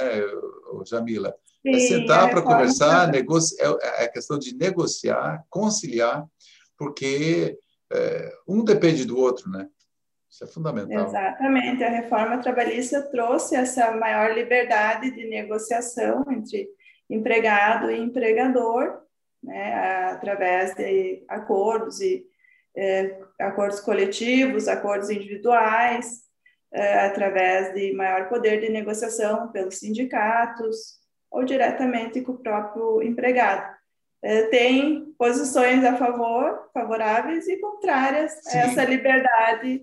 Jamila? 0.85 1.35
É 1.63 1.73
Sim, 1.73 1.77
é 1.77 1.87
sentar 1.87 2.29
para 2.31 2.41
conversar, 2.41 3.07
negociar, 3.11 3.77
é, 3.81 4.05
é 4.05 4.07
questão 4.07 4.39
de 4.39 4.55
negociar, 4.55 5.43
conciliar, 5.49 6.25
porque 6.77 7.57
é, 7.93 8.33
um 8.47 8.63
depende 8.63 9.05
do 9.05 9.17
outro, 9.17 9.49
né? 9.49 9.67
Isso 10.29 10.43
é 10.43 10.47
fundamental. 10.47 11.05
Exatamente. 11.05 11.83
A 11.83 11.89
reforma 11.89 12.39
trabalhista 12.39 13.03
trouxe 13.03 13.55
essa 13.55 13.91
maior 13.91 14.33
liberdade 14.33 15.11
de 15.11 15.29
negociação 15.29 16.25
entre 16.29 16.67
empregado 17.09 17.91
e 17.91 17.99
empregador, 17.99 19.04
né, 19.45 19.73
através 20.11 20.73
de 20.75 21.23
acordos 21.27 22.01
e 22.01 22.25
é, 22.75 23.17
acordos 23.39 23.79
coletivos, 23.79 24.67
acordos 24.67 25.09
individuais, 25.09 26.23
é, 26.73 27.05
através 27.05 27.73
de 27.73 27.93
maior 27.93 28.27
poder 28.27 28.59
de 28.59 28.69
negociação 28.69 29.49
pelos 29.51 29.79
sindicatos, 29.79 30.99
ou 31.31 31.43
diretamente 31.43 32.21
com 32.21 32.33
o 32.33 32.37
próprio 32.37 33.01
empregado. 33.01 33.75
É, 34.21 34.43
tem 34.47 35.13
posições 35.17 35.83
a 35.85 35.95
favor, 35.95 36.69
favoráveis 36.73 37.47
e 37.47 37.57
contrárias 37.57 38.31
Sim. 38.43 38.57
a 38.57 38.61
essa 38.61 38.83
liberdade, 38.83 39.81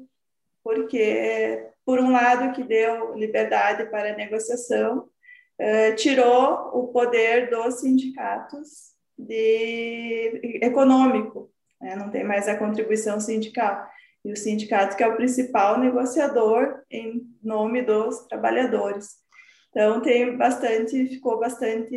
porque, 0.65 1.67
por 1.85 1.99
um 2.01 2.11
lado, 2.11 2.53
que 2.53 2.63
deu 2.63 3.15
liberdade 3.15 3.87
para 3.91 4.13
a 4.13 4.17
negociação, 4.17 5.09
tirou 5.97 6.71
o 6.73 6.89
poder 6.89 7.51
dos 7.51 7.81
sindicatos 7.81 8.93
de 9.19 10.59
econômico, 10.63 11.51
né? 11.81 11.97
não 11.97 12.11
tem 12.11 12.25
mais 12.25 12.49
a 12.49 12.57
contribuição 12.57 13.21
sindical. 13.21 13.87
E 14.25 14.33
o 14.33 14.37
sindicato 14.37 14.97
que 14.97 15.03
é 15.03 15.09
o 15.09 15.17
principal 15.17 15.81
negociador 15.81 16.81
em 16.91 17.23
nome 17.43 17.83
dos 17.83 18.21
trabalhadores. 18.27 19.23
Então 19.71 20.01
tem 20.01 20.37
bastante, 20.37 21.07
ficou 21.09 21.41
bastante 21.41 21.97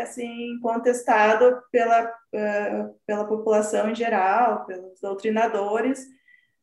assim 0.00 0.58
contestado 0.62 1.60
pela 1.70 2.04
uh, 2.06 2.94
pela 3.04 3.24
população 3.26 3.90
em 3.90 3.94
geral, 3.94 4.64
pelos 4.64 5.00
doutrinadores 5.00 6.00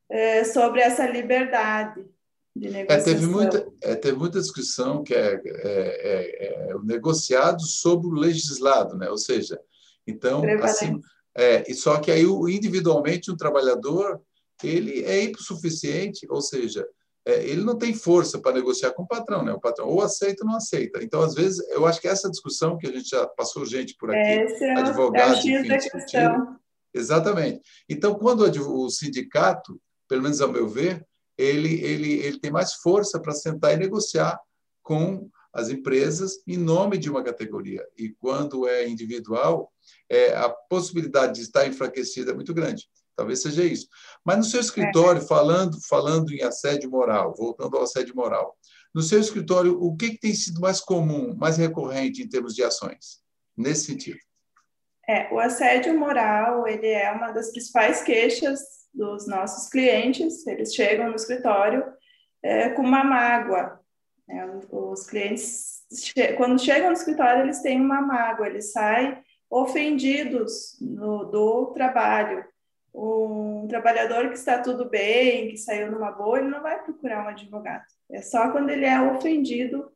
uh, 0.09 0.45
sobre 0.45 0.79
essa 0.81 1.05
liberdade 1.05 2.05
de 2.55 2.69
negociação. 2.69 3.11
É, 3.11 3.15
teve 3.15 3.27
muita 3.27 3.67
é, 3.81 3.95
teve 3.95 4.17
muita 4.17 4.39
discussão 4.39 5.03
que 5.03 5.13
é, 5.13 5.33
é, 5.33 5.41
é, 5.45 6.69
é, 6.69 6.75
o 6.75 6.83
negociado 6.83 7.61
sobre 7.61 8.07
o 8.07 8.13
legislado, 8.13 8.95
né? 8.95 9.09
Ou 9.09 9.17
seja, 9.17 9.59
então 10.07 10.43
assim, 10.61 10.99
é, 11.35 11.63
e 11.69 11.73
só 11.73 11.99
que 11.99 12.11
aí 12.11 12.23
individualmente 12.23 13.31
um 13.31 13.37
trabalhador 13.37 14.21
ele 14.63 15.03
é 15.03 15.23
hipossuficiente, 15.23 16.25
ou 16.29 16.41
seja, 16.41 16.85
é, 17.25 17.43
ele 17.45 17.63
não 17.63 17.77
tem 17.77 17.93
força 17.93 18.39
para 18.39 18.53
negociar 18.53 18.91
com 18.91 19.03
o 19.03 19.07
patrão, 19.07 19.43
né? 19.43 19.53
O 19.53 19.59
patrão 19.59 19.87
ou 19.87 20.01
aceita 20.01 20.43
ou 20.43 20.49
não 20.49 20.57
aceita. 20.57 21.01
Então, 21.01 21.21
às 21.21 21.33
vezes, 21.33 21.65
eu 21.69 21.85
acho 21.85 22.01
que 22.01 22.07
essa 22.07 22.29
discussão 22.29 22.77
que 22.77 22.87
a 22.87 22.91
gente 22.91 23.09
já 23.09 23.25
passou 23.25 23.65
gente 23.65 23.95
por 23.97 24.11
aqui, 24.11 24.19
é, 24.19 24.73
advogados, 24.77 25.45
é 25.45 25.49
enfim, 25.49 25.67
Exatamente. 26.93 27.61
Então, 27.89 28.13
quando 28.15 28.41
o 28.41 28.89
sindicato, 28.89 29.81
pelo 30.07 30.21
menos 30.21 30.41
ao 30.41 30.51
meu 30.51 30.67
ver, 30.67 31.05
ele, 31.37 31.81
ele, 31.81 32.13
ele 32.19 32.39
tem 32.39 32.51
mais 32.51 32.73
força 32.75 33.19
para 33.19 33.33
sentar 33.33 33.73
e 33.73 33.77
negociar 33.77 34.39
com 34.83 35.27
as 35.53 35.69
empresas 35.69 36.41
em 36.47 36.57
nome 36.57 36.97
de 36.97 37.09
uma 37.09 37.23
categoria. 37.23 37.85
E 37.97 38.09
quando 38.09 38.67
é 38.67 38.87
individual, 38.87 39.71
é, 40.09 40.35
a 40.35 40.49
possibilidade 40.49 41.35
de 41.35 41.41
estar 41.41 41.67
enfraquecida 41.67 42.31
é 42.31 42.33
muito 42.33 42.53
grande. 42.53 42.87
Talvez 43.15 43.41
seja 43.41 43.63
isso. 43.63 43.87
Mas 44.25 44.37
no 44.37 44.43
seu 44.43 44.59
escritório, 44.59 45.21
é. 45.21 45.25
falando, 45.25 45.77
falando 45.87 46.33
em 46.33 46.41
assédio 46.41 46.89
moral, 46.89 47.35
voltando 47.37 47.77
ao 47.77 47.83
assédio 47.83 48.15
moral, 48.15 48.57
no 48.93 49.01
seu 49.01 49.19
escritório, 49.19 49.81
o 49.81 49.95
que, 49.95 50.11
que 50.11 50.19
tem 50.19 50.33
sido 50.33 50.59
mais 50.59 50.79
comum, 50.79 51.35
mais 51.35 51.57
recorrente 51.57 52.21
em 52.21 52.29
termos 52.29 52.55
de 52.55 52.63
ações, 52.63 53.21
nesse 53.55 53.85
sentido? 53.85 54.19
É, 55.07 55.33
o 55.33 55.39
assédio 55.39 55.97
moral, 55.99 56.67
ele 56.67 56.87
é 56.87 57.11
uma 57.11 57.31
das 57.31 57.51
principais 57.51 58.01
queixas 58.03 58.59
dos 58.93 59.27
nossos 59.27 59.69
clientes. 59.69 60.45
Eles 60.47 60.73
chegam 60.73 61.09
no 61.09 61.15
escritório 61.15 61.83
é, 62.41 62.69
com 62.69 62.81
uma 62.81 63.03
mágoa. 63.03 63.82
Né? 64.27 64.45
Os 64.71 65.05
clientes, 65.07 65.83
quando 66.37 66.61
chegam 66.61 66.87
no 66.87 66.93
escritório, 66.93 67.43
eles 67.43 67.61
têm 67.61 67.79
uma 67.79 68.01
mágoa, 68.01 68.47
eles 68.47 68.71
saem 68.71 69.17
ofendidos 69.49 70.77
no, 70.81 71.25
do 71.25 71.67
trabalho. 71.67 72.43
Um 72.93 73.67
trabalhador 73.67 74.29
que 74.29 74.35
está 74.35 74.59
tudo 74.59 74.89
bem, 74.89 75.49
que 75.49 75.57
saiu 75.57 75.91
numa 75.91 76.11
boa, 76.11 76.39
ele 76.39 76.49
não 76.49 76.61
vai 76.61 76.83
procurar 76.83 77.25
um 77.25 77.29
advogado. 77.29 77.85
É 78.11 78.21
só 78.21 78.51
quando 78.51 78.69
ele 78.69 78.85
é 78.85 79.01
ofendido 79.01 79.91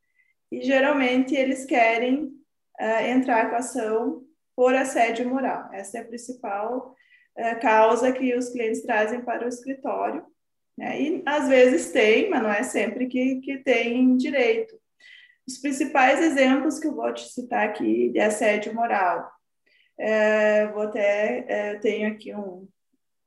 e 0.51 0.62
geralmente 0.62 1.36
eles 1.36 1.65
querem 1.65 2.25
uh, 2.79 3.05
entrar 3.07 3.50
com 3.50 3.55
ação 3.55 4.24
por 4.55 4.74
assédio 4.74 5.29
moral. 5.29 5.69
Essa 5.72 6.00
é 6.00 6.01
a 6.01 6.05
principal 6.05 6.96
uh, 7.38 7.60
causa 7.62 8.12
que 8.12 8.36
os 8.36 8.50
clientes 8.50 8.81
trazem 8.81 9.22
para 9.22 9.46
o 9.46 9.50
escritório. 9.50 10.25
Né? 10.77 11.01
E 11.01 11.24
às 11.25 11.48
vezes 11.48 11.91
tem, 11.91 12.29
mas 12.29 12.43
não 12.43 12.51
é 12.51 12.63
sempre 12.63 13.07
que, 13.07 13.41
que 13.41 13.57
tem 13.60 14.15
direito. 14.15 14.79
Os 15.48 15.57
principais 15.57 16.22
exemplos 16.22 16.79
que 16.79 16.88
eu 16.88 16.96
vou 16.96 17.13
te 17.13 17.27
citar 17.29 17.65
aqui 17.67 18.10
de 18.10 18.19
assédio 18.19 18.75
moral. 18.75 19.31
É, 19.98 20.67
vou 20.67 20.84
até, 20.84 21.46
é, 21.48 21.75
tenho 21.79 22.12
aqui 22.12 22.36
um, 22.36 22.67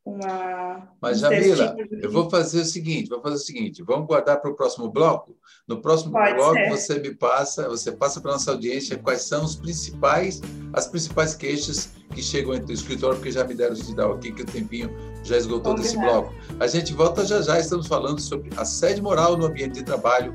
uma. 0.05 0.89
Mas, 1.01 1.21
Jamila, 1.21 1.77
eu 1.91 2.11
vou 2.11 2.29
fazer 2.31 2.63
o 2.63 2.65
seguinte: 2.65 3.09
vou 3.09 3.21
fazer 3.21 3.35
o 3.35 3.39
seguinte, 3.39 3.83
vamos 3.83 4.07
guardar 4.07 4.41
para 4.41 4.51
o 4.51 4.55
próximo 4.55 4.91
bloco. 4.91 5.37
No 5.69 5.81
próximo 5.81 6.13
Pode 6.13 6.35
bloco, 6.35 6.55
ser. 6.55 6.71
você 6.71 6.99
me 6.99 7.15
passa, 7.15 7.69
você 7.69 7.93
passa 7.93 8.21
para 8.21 8.31
a 8.31 8.35
nossa 8.35 8.51
audiência 8.51 8.99
quais 8.99 9.23
são 9.23 9.45
os 9.45 9.55
principais, 9.55 10.41
as 10.73 10.87
principais 10.87 11.35
queixas 11.35 11.91
que 12.15 12.23
chegam 12.23 12.55
entre 12.55 12.73
o 12.73 12.75
escritório, 12.75 13.17
porque 13.17 13.31
já 13.31 13.45
me 13.45 13.55
deram 13.55 13.75
de 13.75 13.95
dar 13.95 14.11
aqui 14.11 14.33
que 14.33 14.43
o 14.43 14.47
tempinho 14.47 14.91
já 15.23 15.37
esgotou 15.37 15.75
desse 15.75 15.97
bloco. 15.97 16.35
A 16.59 16.67
gente 16.67 16.93
volta 16.93 17.25
já 17.25 17.41
já, 17.43 17.61
estamos 17.61 17.87
falando 17.87 18.21
sobre 18.21 18.51
assédio 18.57 19.03
moral 19.03 19.37
no 19.37 19.47
ambiente 19.47 19.75
de 19.75 19.85
trabalho. 19.85 20.35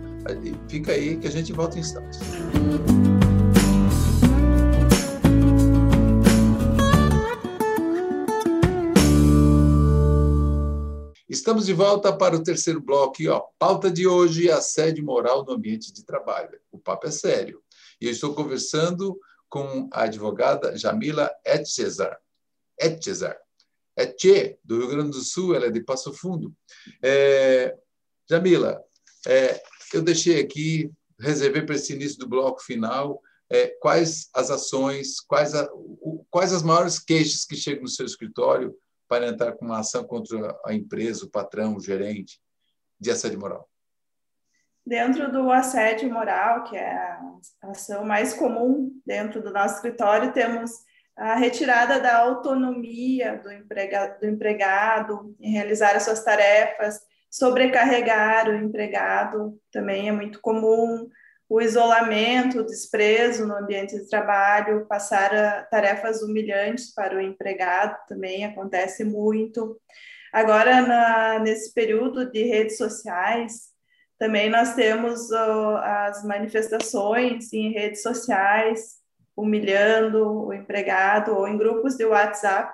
Fica 0.67 0.91
aí 0.91 1.17
que 1.17 1.27
a 1.27 1.31
gente 1.31 1.51
volta 1.51 1.77
em 1.77 1.81
instantes. 1.81 2.19
Estamos 11.35 11.65
de 11.65 11.73
volta 11.73 12.15
para 12.15 12.33
o 12.33 12.41
terceiro 12.41 12.79
bloco. 12.79 13.21
E, 13.21 13.27
ó, 13.27 13.41
pauta 13.59 13.91
de 13.91 14.07
hoje: 14.07 14.49
assédio 14.49 15.03
moral 15.03 15.43
no 15.43 15.51
ambiente 15.51 15.91
de 15.91 16.05
trabalho. 16.05 16.57
O 16.71 16.79
papo 16.79 17.07
é 17.07 17.11
sério. 17.11 17.61
E 17.99 18.05
eu 18.05 18.11
estou 18.11 18.33
conversando 18.33 19.19
com 19.49 19.89
a 19.91 20.03
advogada 20.03 20.77
Jamila 20.77 21.29
Etchezar. 21.45 22.17
Etchezar. 22.79 23.37
Etche, 23.97 24.57
do 24.63 24.77
Rio 24.77 24.87
Grande 24.87 25.11
do 25.11 25.21
Sul, 25.21 25.53
ela 25.53 25.65
é 25.65 25.69
de 25.69 25.83
Passo 25.83 26.13
Fundo. 26.13 26.55
É, 27.03 27.75
Jamila, 28.29 28.81
é, 29.27 29.61
eu 29.93 30.01
deixei 30.01 30.39
aqui, 30.39 30.89
reservei 31.19 31.63
para 31.63 31.75
esse 31.75 31.91
início 31.91 32.17
do 32.17 32.29
bloco 32.29 32.63
final, 32.63 33.21
é, 33.49 33.67
quais 33.81 34.29
as 34.33 34.49
ações, 34.49 35.19
quais, 35.19 35.53
a, 35.53 35.69
o, 35.73 36.25
quais 36.29 36.53
as 36.53 36.63
maiores 36.63 36.97
queixas 36.97 37.43
que 37.43 37.57
chegam 37.57 37.81
no 37.81 37.89
seu 37.89 38.05
escritório 38.05 38.73
para 39.07 39.27
entrar 39.27 39.53
com 39.53 39.65
uma 39.65 39.79
ação 39.79 40.03
contra 40.03 40.57
a 40.65 40.73
empresa, 40.73 41.25
o 41.25 41.29
patrão, 41.29 41.75
o 41.75 41.81
gerente, 41.81 42.39
de 42.99 43.11
assédio 43.11 43.39
moral? 43.39 43.69
Dentro 44.85 45.31
do 45.31 45.51
assédio 45.51 46.11
moral, 46.11 46.63
que 46.63 46.77
é 46.77 46.93
a 46.93 47.21
ação 47.63 48.05
mais 48.05 48.33
comum 48.33 48.91
dentro 49.05 49.41
do 49.41 49.51
nosso 49.51 49.75
escritório, 49.75 50.31
temos 50.31 50.71
a 51.15 51.35
retirada 51.35 51.99
da 51.99 52.17
autonomia 52.17 53.37
do, 53.37 53.49
do 54.19 54.27
empregado 54.27 55.35
em 55.39 55.51
realizar 55.51 55.95
as 55.95 56.03
suas 56.03 56.23
tarefas, 56.23 56.99
sobrecarregar 57.31 58.49
o 58.49 58.55
empregado 58.55 59.59
também 59.71 60.07
é 60.07 60.11
muito 60.11 60.39
comum, 60.39 61.09
o 61.47 61.61
isolamento, 61.61 62.59
o 62.59 62.65
desprezo 62.65 63.45
no 63.45 63.55
ambiente 63.55 63.95
de 63.95 64.09
trabalho, 64.09 64.85
passar 64.87 65.67
tarefas 65.69 66.21
humilhantes 66.21 66.93
para 66.93 67.15
o 67.15 67.21
empregado 67.21 67.95
também 68.07 68.45
acontece 68.45 69.03
muito. 69.03 69.79
Agora, 70.33 70.81
na, 70.81 71.39
nesse 71.39 71.73
período 71.73 72.29
de 72.31 72.43
redes 72.43 72.77
sociais, 72.77 73.75
também 74.17 74.49
nós 74.49 74.73
temos 74.73 75.31
as 75.31 76.23
manifestações 76.23 77.53
em 77.53 77.71
redes 77.71 78.01
sociais, 78.01 78.95
humilhando 79.35 80.45
o 80.45 80.53
empregado, 80.53 81.35
ou 81.35 81.47
em 81.47 81.57
grupos 81.57 81.95
de 81.95 82.05
WhatsApp 82.05 82.73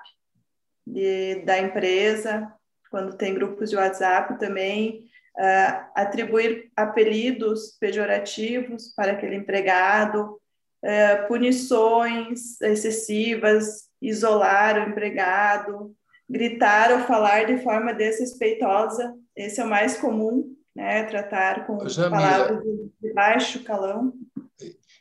de, 0.86 1.42
da 1.44 1.58
empresa, 1.58 2.52
quando 2.90 3.16
tem 3.16 3.34
grupos 3.34 3.70
de 3.70 3.76
WhatsApp 3.76 4.38
também, 4.38 5.08
uh, 5.36 5.90
atribuir 5.94 6.70
apelidos 6.76 7.76
pejorativos 7.80 8.92
para 8.94 9.12
aquele 9.12 9.36
empregado, 9.36 10.40
uh, 10.84 11.28
punições 11.28 12.60
excessivas, 12.60 13.88
isolar 14.00 14.76
o 14.76 14.90
empregado, 14.90 15.94
gritar 16.28 16.92
ou 16.92 17.00
falar 17.00 17.44
de 17.44 17.62
forma 17.62 17.92
desrespeitosa, 17.92 19.14
esse 19.36 19.60
é 19.60 19.64
o 19.64 19.68
mais 19.68 19.96
comum, 19.96 20.54
né? 20.74 21.04
Tratar 21.04 21.66
com 21.66 21.88
Jamila, 21.88 22.22
palavras 22.22 22.64
de 23.00 23.12
baixo 23.12 23.62
calão. 23.64 24.12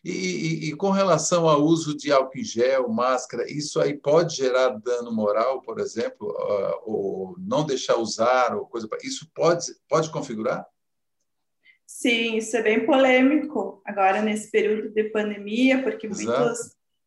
E, 0.04 0.10
e, 0.10 0.70
e, 0.70 0.76
com 0.76 0.90
relação 0.90 1.48
ao 1.48 1.62
uso 1.62 1.96
de 1.96 2.12
álcool 2.12 2.40
em 2.40 2.44
gel, 2.44 2.90
máscara, 2.90 3.46
isso 3.52 3.80
aí 3.80 3.96
pode 3.96 4.36
gerar 4.36 4.70
dano 4.70 5.12
moral, 5.12 5.62
por 5.62 5.80
exemplo, 5.80 6.28
uh, 6.28 6.82
ou 6.84 7.36
não 7.38 7.64
deixar 7.64 7.98
usar, 7.98 8.56
ou 8.56 8.66
coisa. 8.66 8.90
Isso 9.04 9.30
pode 9.34 9.68
pode 9.88 10.10
configurar? 10.10 10.66
Sim, 11.86 12.38
isso 12.38 12.58
é 12.58 12.64
bem 12.64 12.84
polêmico 12.84 13.80
agora 13.86 14.24
nesse 14.24 14.50
período 14.50 14.90
de 14.90 15.04
pandemia, 15.12 15.84
porque 15.84 16.08
Exato. 16.08 16.40
muitos 16.40 16.60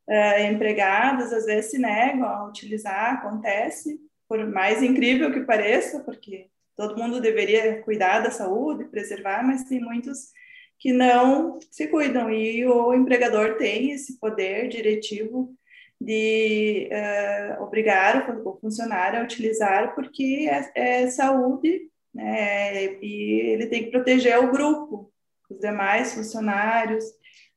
uh, 0.08 0.52
empregados 0.52 1.32
às 1.32 1.46
vezes 1.46 1.72
se 1.72 1.78
negam 1.78 2.28
a 2.28 2.46
utilizar, 2.46 3.14
acontece, 3.14 3.98
por 4.28 4.46
mais 4.46 4.82
incrível 4.84 5.32
que 5.32 5.40
pareça, 5.40 5.98
porque 6.00 6.48
todo 6.76 6.96
mundo 6.96 7.20
deveria 7.20 7.82
cuidar 7.82 8.20
da 8.20 8.30
saúde, 8.30 8.84
preservar, 8.84 9.42
mas 9.44 9.64
tem 9.64 9.80
muitos 9.80 10.32
que 10.78 10.92
não 10.92 11.58
se 11.70 11.86
cuidam 11.88 12.30
e 12.30 12.66
o 12.66 12.92
empregador 12.92 13.56
tem 13.56 13.92
esse 13.92 14.18
poder 14.18 14.68
diretivo 14.68 15.54
de 16.00 16.90
uh, 16.92 17.62
obrigar 17.62 18.28
o 18.44 18.58
funcionário 18.60 19.20
a 19.20 19.22
utilizar 19.22 19.94
porque 19.94 20.48
é, 20.50 21.02
é, 21.02 21.10
saúde, 21.10 21.88
né? 22.12 22.94
E 23.02 23.40
ele 23.52 23.66
tem 23.66 23.84
que 23.84 23.90
proteger 23.90 24.38
o 24.38 24.50
grupo, 24.50 25.10
os 25.50 25.58
demais 25.60 26.14
funcionários. 26.14 27.04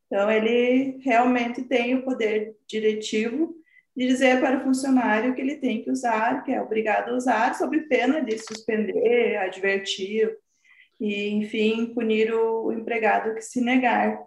Então 0.06 0.32
ele 0.32 0.99
realmente 1.03 1.63
tem 1.63 1.95
o 1.95 2.03
poder 2.03 2.56
diretivo 2.67 3.56
de 3.95 4.08
dizer 4.08 4.39
para 4.39 4.60
o 4.60 4.63
funcionário 4.63 5.34
que 5.34 5.41
ele 5.41 5.58
tem 5.58 5.82
que 5.82 5.89
usar, 5.89 6.43
que 6.43 6.51
é 6.51 6.62
obrigado 6.62 7.10
a 7.10 7.15
usar, 7.15 7.56
sob 7.56 7.80
pena 7.88 8.21
de 8.21 8.38
suspender, 8.38 9.38
advertir, 9.38 10.38
e, 10.99 11.29
enfim, 11.29 11.93
punir 11.93 12.33
o, 12.33 12.71
empregado 12.71 13.33
que 13.36 13.41
se 13.41 13.62
negar. 13.62 14.19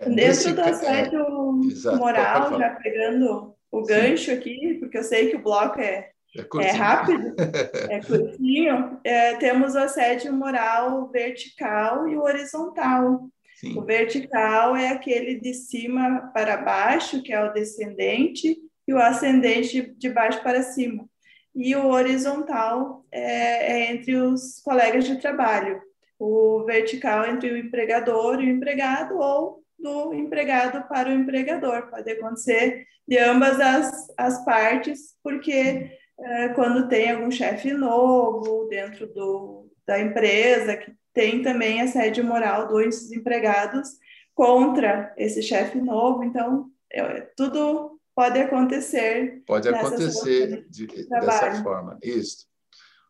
É, 0.00 0.08
Dentro 0.08 0.54
do 0.54 0.60
assédio 0.60 1.20
é, 1.20 1.96
moral, 1.96 2.58
já 2.58 2.70
pegando 2.70 3.54
o 3.70 3.82
gancho 3.82 4.26
Sim. 4.26 4.32
aqui, 4.32 4.76
porque 4.80 4.98
eu 4.98 5.02
sei 5.02 5.30
que 5.30 5.36
o 5.36 5.42
bloco 5.42 5.80
é, 5.80 6.10
é, 6.36 6.66
é 6.66 6.70
rápido, 6.70 7.34
é 7.90 8.00
curtinho, 8.00 9.00
é, 9.04 9.36
temos 9.36 9.74
o 9.74 9.78
assédio 9.78 10.32
moral 10.32 11.08
vertical 11.10 12.08
e 12.08 12.16
o 12.16 12.22
horizontal. 12.22 13.28
Sim. 13.56 13.78
O 13.78 13.82
vertical 13.82 14.76
é 14.76 14.88
aquele 14.88 15.40
de 15.40 15.54
cima 15.54 16.30
para 16.34 16.56
baixo, 16.56 17.22
que 17.22 17.32
é 17.32 17.42
o 17.42 17.52
descendente, 17.52 18.56
e 18.86 18.92
o 18.92 18.98
ascendente 18.98 19.94
de 19.96 20.10
baixo 20.10 20.42
para 20.42 20.62
cima. 20.62 21.08
e 21.54 21.74
o 21.76 21.86
horizontal 21.86 23.04
é, 23.12 23.72
é 23.72 23.92
entre 23.92 24.16
os 24.16 24.60
colegas 24.60 25.04
de 25.04 25.20
trabalho. 25.20 25.80
O 26.18 26.64
vertical 26.64 27.26
entre 27.26 27.50
o 27.50 27.56
empregador 27.56 28.40
e 28.40 28.46
o 28.46 28.56
empregado 28.56 29.18
ou 29.18 29.64
do 29.78 30.14
empregado 30.14 30.86
para 30.88 31.10
o 31.10 31.12
empregador. 31.12 31.90
Pode 31.90 32.10
acontecer 32.10 32.86
de 33.06 33.18
ambas 33.18 33.60
as, 33.60 34.06
as 34.16 34.44
partes, 34.44 35.14
porque 35.22 35.90
é, 36.18 36.48
quando 36.50 36.88
tem 36.88 37.10
algum 37.10 37.30
chefe 37.30 37.72
novo 37.72 38.66
dentro 38.68 39.06
do, 39.12 39.70
da 39.86 40.00
empresa, 40.00 40.76
que 40.76 40.92
tem 41.12 41.42
também 41.42 41.80
assédio 41.80 42.24
moral 42.24 42.68
dos 42.68 43.12
empregados 43.12 43.88
contra 44.34 45.12
esse 45.16 45.42
chefe 45.42 45.78
novo, 45.78 46.24
então 46.24 46.70
é, 46.90 47.20
tudo 47.36 48.00
pode 48.14 48.38
acontecer. 48.38 49.42
Pode 49.46 49.68
acontecer 49.68 50.66
de, 50.68 50.86
dessa 50.86 51.62
forma, 51.62 51.98
isso. 52.02 52.46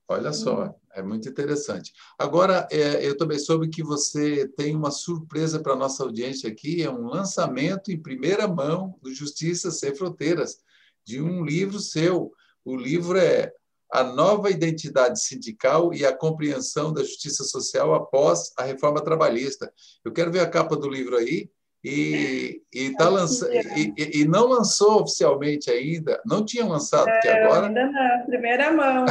Olha 0.07 0.33
só, 0.35 0.67
uhum. 0.67 0.75
é 0.93 1.03
muito 1.03 1.29
interessante. 1.29 1.93
Agora, 2.19 2.69
é, 2.71 3.07
eu 3.07 3.17
também 3.17 3.39
soube 3.39 3.69
que 3.69 3.83
você 3.83 4.47
tem 4.49 4.77
uma 4.77 4.91
surpresa 4.91 5.61
para 5.61 5.73
a 5.73 5.77
nossa 5.77 6.03
audiência 6.03 6.49
aqui, 6.49 6.83
é 6.83 6.91
um 6.91 7.07
lançamento 7.07 7.91
em 7.91 8.01
primeira 8.01 8.47
mão 8.47 8.99
do 9.01 9.13
Justiça 9.15 9.71
Sem 9.71 9.95
Fronteiras, 9.95 10.59
de 11.07 11.23
um 11.23 11.43
livro 11.43 11.81
seu. 11.81 12.33
O 12.65 12.77
livro 12.77 13.17
é 13.17 13.51
A 13.91 14.05
Nova 14.05 14.51
Identidade 14.51 15.21
Sindical 15.23 15.95
e 15.95 16.05
a 16.05 16.15
Compreensão 16.15 16.93
da 16.93 17.03
Justiça 17.03 17.43
Social 17.43 17.95
após 17.95 18.53
a 18.59 18.63
Reforma 18.63 19.03
Trabalhista. 19.03 19.73
Eu 20.05 20.13
quero 20.13 20.31
ver 20.31 20.41
a 20.41 20.51
capa 20.51 20.77
do 20.77 20.89
livro 20.89 21.17
aí, 21.17 21.51
e, 21.85 22.63
e, 22.73 22.97
tá 22.97 23.11
lança... 23.11 23.47
e, 23.77 24.21
e, 24.23 24.25
não 24.25 24.47
lançou 24.47 25.03
oficialmente 25.03 25.71
ainda, 25.71 26.19
não 26.25 26.43
tinha 26.43 26.65
lançado, 26.65 27.05
porque 27.05 27.29
é, 27.29 27.45
agora. 27.45 27.67
Ainda 27.67 27.85
não, 27.85 28.25
primeira 28.25 28.73
mão. 28.73 29.05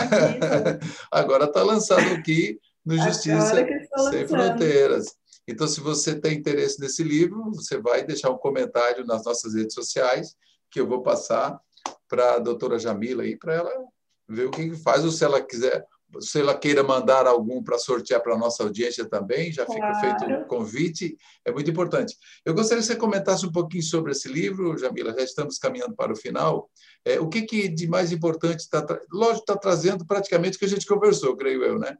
agora 1.12 1.45
está 1.45 1.62
lançado 1.62 2.12
aqui 2.15 2.59
no 2.83 2.97
Justiça 2.97 3.53
Sem 4.09 4.27
Fronteiras. 4.27 5.15
Então, 5.47 5.67
se 5.67 5.79
você 5.81 6.19
tem 6.19 6.33
interesse 6.33 6.79
nesse 6.79 7.03
livro, 7.03 7.51
você 7.51 7.77
vai 7.77 8.03
deixar 8.03 8.31
um 8.31 8.38
comentário 8.38 9.05
nas 9.05 9.23
nossas 9.23 9.53
redes 9.53 9.75
sociais, 9.75 10.36
que 10.71 10.79
eu 10.79 10.88
vou 10.88 11.03
passar 11.03 11.59
para 12.09 12.36
a 12.36 12.39
doutora 12.39 12.79
Jamila 12.79 13.21
aí, 13.21 13.38
para 13.38 13.53
ela 13.53 13.71
ver 14.27 14.47
o 14.47 14.51
que 14.51 14.73
faz, 14.77 15.05
ou 15.05 15.12
se 15.12 15.23
ela 15.23 15.41
quiser 15.41 15.86
se 16.19 16.39
ela 16.39 16.58
queira 16.58 16.84
mandar 16.84 17.28
algum 17.28 17.63
para 17.63 17.78
sortear 17.78 18.21
para 18.21 18.34
a 18.34 18.38
nossa 18.38 18.63
audiência 18.63 19.06
também, 19.06 19.52
já 19.52 19.65
fica 19.65 19.80
claro. 19.80 20.19
feito 20.19 20.41
o 20.41 20.45
convite, 20.45 21.17
é 21.45 21.52
muito 21.52 21.69
importante. 21.69 22.15
Eu 22.45 22.54
gostaria 22.54 22.82
que 22.82 22.88
você 22.88 22.95
comentasse 22.95 23.45
um 23.45 23.52
pouquinho 23.52 23.84
sobre 23.84 24.12
esse 24.12 24.28
livro, 24.28 24.78
Jamila, 24.78 25.13
já 25.13 25.23
estamos 25.23 25.58
caminhando 25.58 25.95
para 25.95 26.12
o 26.12 26.15
final. 26.15 26.69
É, 27.06 27.19
o 27.19 27.28
que, 27.28 27.43
que 27.43 27.67
de 27.67 27.88
mais 27.88 28.12
importante 28.12 28.60
está, 28.60 28.86
lógico, 29.12 29.41
está 29.41 29.58
trazendo 29.58 30.06
praticamente 30.06 30.58
o 30.58 30.60
que 30.60 30.65
a 30.65 30.69
gente 30.69 30.86
conversou, 30.86 31.36
creio 31.36 31.63
eu, 31.63 31.80
né? 31.80 31.97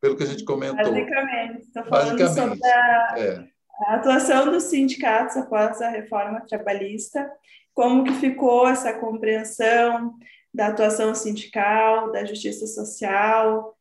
Pelo 0.00 0.16
que 0.16 0.22
a 0.22 0.26
gente 0.26 0.44
comentou. 0.44 0.92
Basicamente, 0.92 1.60
estou 1.62 1.84
falando 1.84 2.28
sobre 2.28 2.66
a, 2.66 3.14
é. 3.18 3.44
a 3.86 3.94
atuação 3.96 4.50
dos 4.50 4.64
sindicatos 4.64 5.36
após 5.36 5.82
a 5.82 5.88
reforma 5.88 6.40
trabalhista, 6.48 7.28
como 7.74 8.04
que 8.04 8.12
ficou 8.14 8.68
essa 8.68 8.92
compreensão, 8.92 10.14
da 10.52 10.68
atuação 10.68 11.14
sindical, 11.14 12.10
da 12.12 12.24
justiça 12.24 12.66
social, 12.66 13.76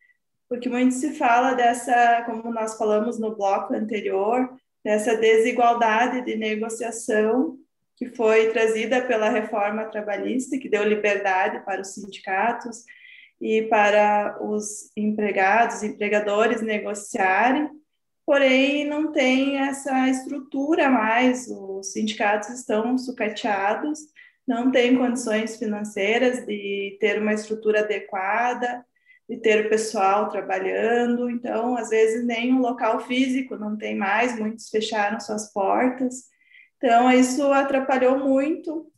porque 0.49 0.69
muito 0.69 0.93
se 0.95 1.13
fala 1.13 1.53
dessa, 1.53 2.23
como 2.25 2.51
nós 2.51 2.77
falamos 2.77 3.19
no 3.19 3.35
bloco 3.35 3.73
anterior, 3.73 4.49
dessa 4.83 5.15
desigualdade 5.17 6.23
de 6.23 6.35
negociação 6.35 7.57
que 7.97 8.05
foi 8.05 8.51
trazida 8.51 9.01
pela 9.01 9.29
reforma 9.29 9.85
trabalhista, 9.85 10.57
que 10.57 10.69
deu 10.69 10.83
liberdade 10.83 11.65
para 11.65 11.81
os 11.81 11.93
sindicatos 11.93 12.83
e 13.41 13.63
para 13.63 14.37
os 14.41 14.91
empregados, 14.95 15.83
empregadores 15.83 16.61
negociarem, 16.61 17.69
porém 18.25 18.85
não 18.85 19.11
tem 19.11 19.57
essa 19.57 20.07
estrutura 20.09 20.89
mais, 20.89 21.47
os 21.49 21.91
sindicatos 21.91 22.49
estão 22.49 22.97
sucateados 22.97 23.99
não 24.47 24.71
tem 24.71 24.97
condições 24.97 25.57
financeiras 25.57 26.45
de 26.45 26.97
ter 27.01 27.21
uma 27.21 27.33
estrutura 27.33 27.81
adequada, 27.81 28.85
de 29.29 29.37
ter 29.37 29.65
o 29.65 29.69
pessoal 29.69 30.29
trabalhando, 30.29 31.29
então, 31.29 31.75
às 31.75 31.89
vezes, 31.89 32.25
nem 32.25 32.53
um 32.53 32.61
local 32.61 33.01
físico 33.01 33.57
não 33.57 33.77
tem 33.77 33.95
mais, 33.95 34.39
muitos 34.39 34.69
fecharam 34.69 35.19
suas 35.19 35.51
portas. 35.51 36.23
Então, 36.77 37.11
isso 37.11 37.51
atrapalhou 37.51 38.17
muito 38.19 38.89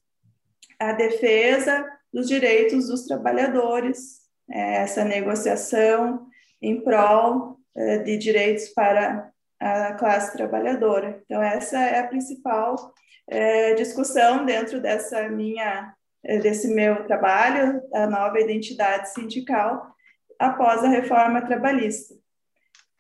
a 0.77 0.93
defesa 0.93 1.85
dos 2.13 2.27
direitos 2.27 2.87
dos 2.87 3.05
trabalhadores, 3.05 4.19
é, 4.49 4.75
essa 4.77 5.03
negociação 5.03 6.27
em 6.61 6.81
prol 6.81 7.59
é, 7.75 7.97
de 7.99 8.17
direitos 8.17 8.69
para 8.69 9.31
a 9.59 9.93
classe 9.93 10.31
trabalhadora. 10.33 11.21
Então, 11.25 11.41
essa 11.41 11.79
é 11.79 11.99
a 11.99 12.07
principal 12.07 12.93
é, 13.29 13.73
discussão 13.75 14.45
dentro 14.45 14.81
dessa 14.81 15.29
minha, 15.29 15.93
é, 16.23 16.39
desse 16.39 16.67
meu 16.67 17.05
trabalho, 17.05 17.81
da 17.89 18.07
nova 18.07 18.39
identidade 18.39 19.09
sindical, 19.09 19.93
após 20.37 20.83
a 20.83 20.89
reforma 20.89 21.45
trabalhista. 21.45 22.15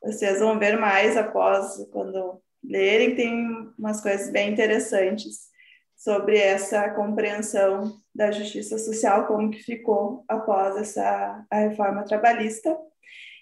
Vocês 0.03 0.39
vão 0.39 0.57
ver 0.57 0.77
mais 0.77 1.17
após, 1.17 1.77
quando 1.91 2.41
lerem, 2.63 3.15
tem 3.15 3.71
umas 3.77 4.01
coisas 4.01 4.29
bem 4.29 4.51
interessantes 4.51 5.49
sobre 5.95 6.37
essa 6.37 6.89
compreensão 6.91 7.99
da 8.15 8.31
justiça 8.31 8.77
social, 8.77 9.27
como 9.27 9.51
que 9.51 9.59
ficou 9.59 10.23
após 10.27 10.77
essa 10.77 11.45
a 11.49 11.57
reforma 11.57 12.03
trabalhista. 12.03 12.77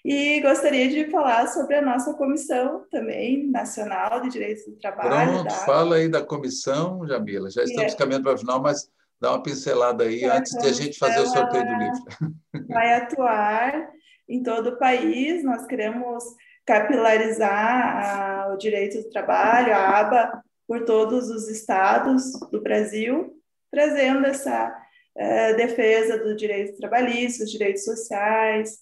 E 0.04 0.40
gostaria 0.40 0.88
de 0.88 1.10
falar 1.10 1.48
sobre 1.48 1.76
a 1.76 1.82
nossa 1.82 2.14
comissão 2.14 2.84
também 2.90 3.50
nacional 3.50 4.20
de 4.20 4.28
direitos 4.28 4.64
do 4.64 4.76
trabalho. 4.76 5.32
Pronto, 5.32 5.44
da... 5.44 5.50
fala 5.50 5.96
aí 5.96 6.08
da 6.08 6.22
comissão, 6.22 7.06
Jamila. 7.06 7.50
Já 7.50 7.64
estamos 7.64 7.92
é. 7.92 7.96
caminhando 7.96 8.24
para 8.24 8.34
o 8.34 8.38
final, 8.38 8.60
mas 8.60 8.88
dá 9.20 9.32
uma 9.32 9.42
pincelada 9.42 10.04
aí 10.04 10.22
então, 10.22 10.36
antes 10.36 10.52
de 10.52 10.66
a 10.66 10.72
gente 10.72 10.98
fazer 10.98 11.20
o 11.20 11.26
sorteio 11.26 11.64
do 11.64 11.74
livro. 11.74 12.66
Vai 12.68 12.94
atuar 12.94 13.90
em 14.28 14.42
todo 14.42 14.70
o 14.70 14.78
país. 14.78 15.42
Nós 15.44 15.66
queremos 15.66 16.24
capilarizar 16.64 18.04
a, 18.04 18.52
o 18.52 18.56
direito 18.58 19.02
do 19.02 19.10
trabalho, 19.10 19.74
a 19.74 19.98
aba, 19.98 20.42
por 20.66 20.84
todos 20.84 21.30
os 21.30 21.48
estados 21.48 22.38
do 22.52 22.60
Brasil, 22.60 23.34
trazendo 23.70 24.26
essa 24.26 24.70
uh, 25.16 25.56
defesa 25.56 26.18
do 26.18 26.36
direito 26.36 26.76
trabalhista, 26.76 27.42
dos 27.42 27.52
direitos 27.52 27.84
sociais, 27.84 28.80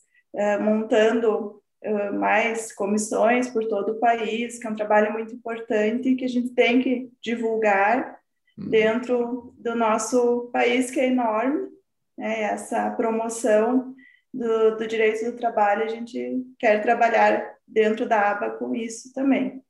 montando 0.60 1.62
uh, 1.84 2.12
mais 2.14 2.72
comissões 2.72 3.48
por 3.48 3.66
todo 3.66 3.92
o 3.92 4.00
país, 4.00 4.58
que 4.58 4.66
é 4.66 4.70
um 4.70 4.76
trabalho 4.76 5.12
muito 5.12 5.34
importante 5.34 6.14
que 6.14 6.24
a 6.24 6.28
gente 6.28 6.50
tem 6.50 6.80
que 6.80 7.10
divulgar 7.22 8.18
uhum. 8.58 8.68
dentro 8.68 9.54
do 9.58 9.74
nosso 9.74 10.50
país, 10.52 10.90
que 10.90 11.00
é 11.00 11.06
enorme. 11.06 11.68
Né? 12.16 12.42
Essa 12.42 12.90
promoção 12.90 13.94
do, 14.32 14.76
do 14.76 14.86
direito 14.86 15.24
do 15.24 15.36
trabalho, 15.36 15.84
a 15.84 15.88
gente 15.88 16.44
quer 16.58 16.82
trabalhar 16.82 17.56
dentro 17.66 18.06
da 18.06 18.30
aba 18.30 18.50
com 18.50 18.74
isso 18.74 19.12
também. 19.12 19.62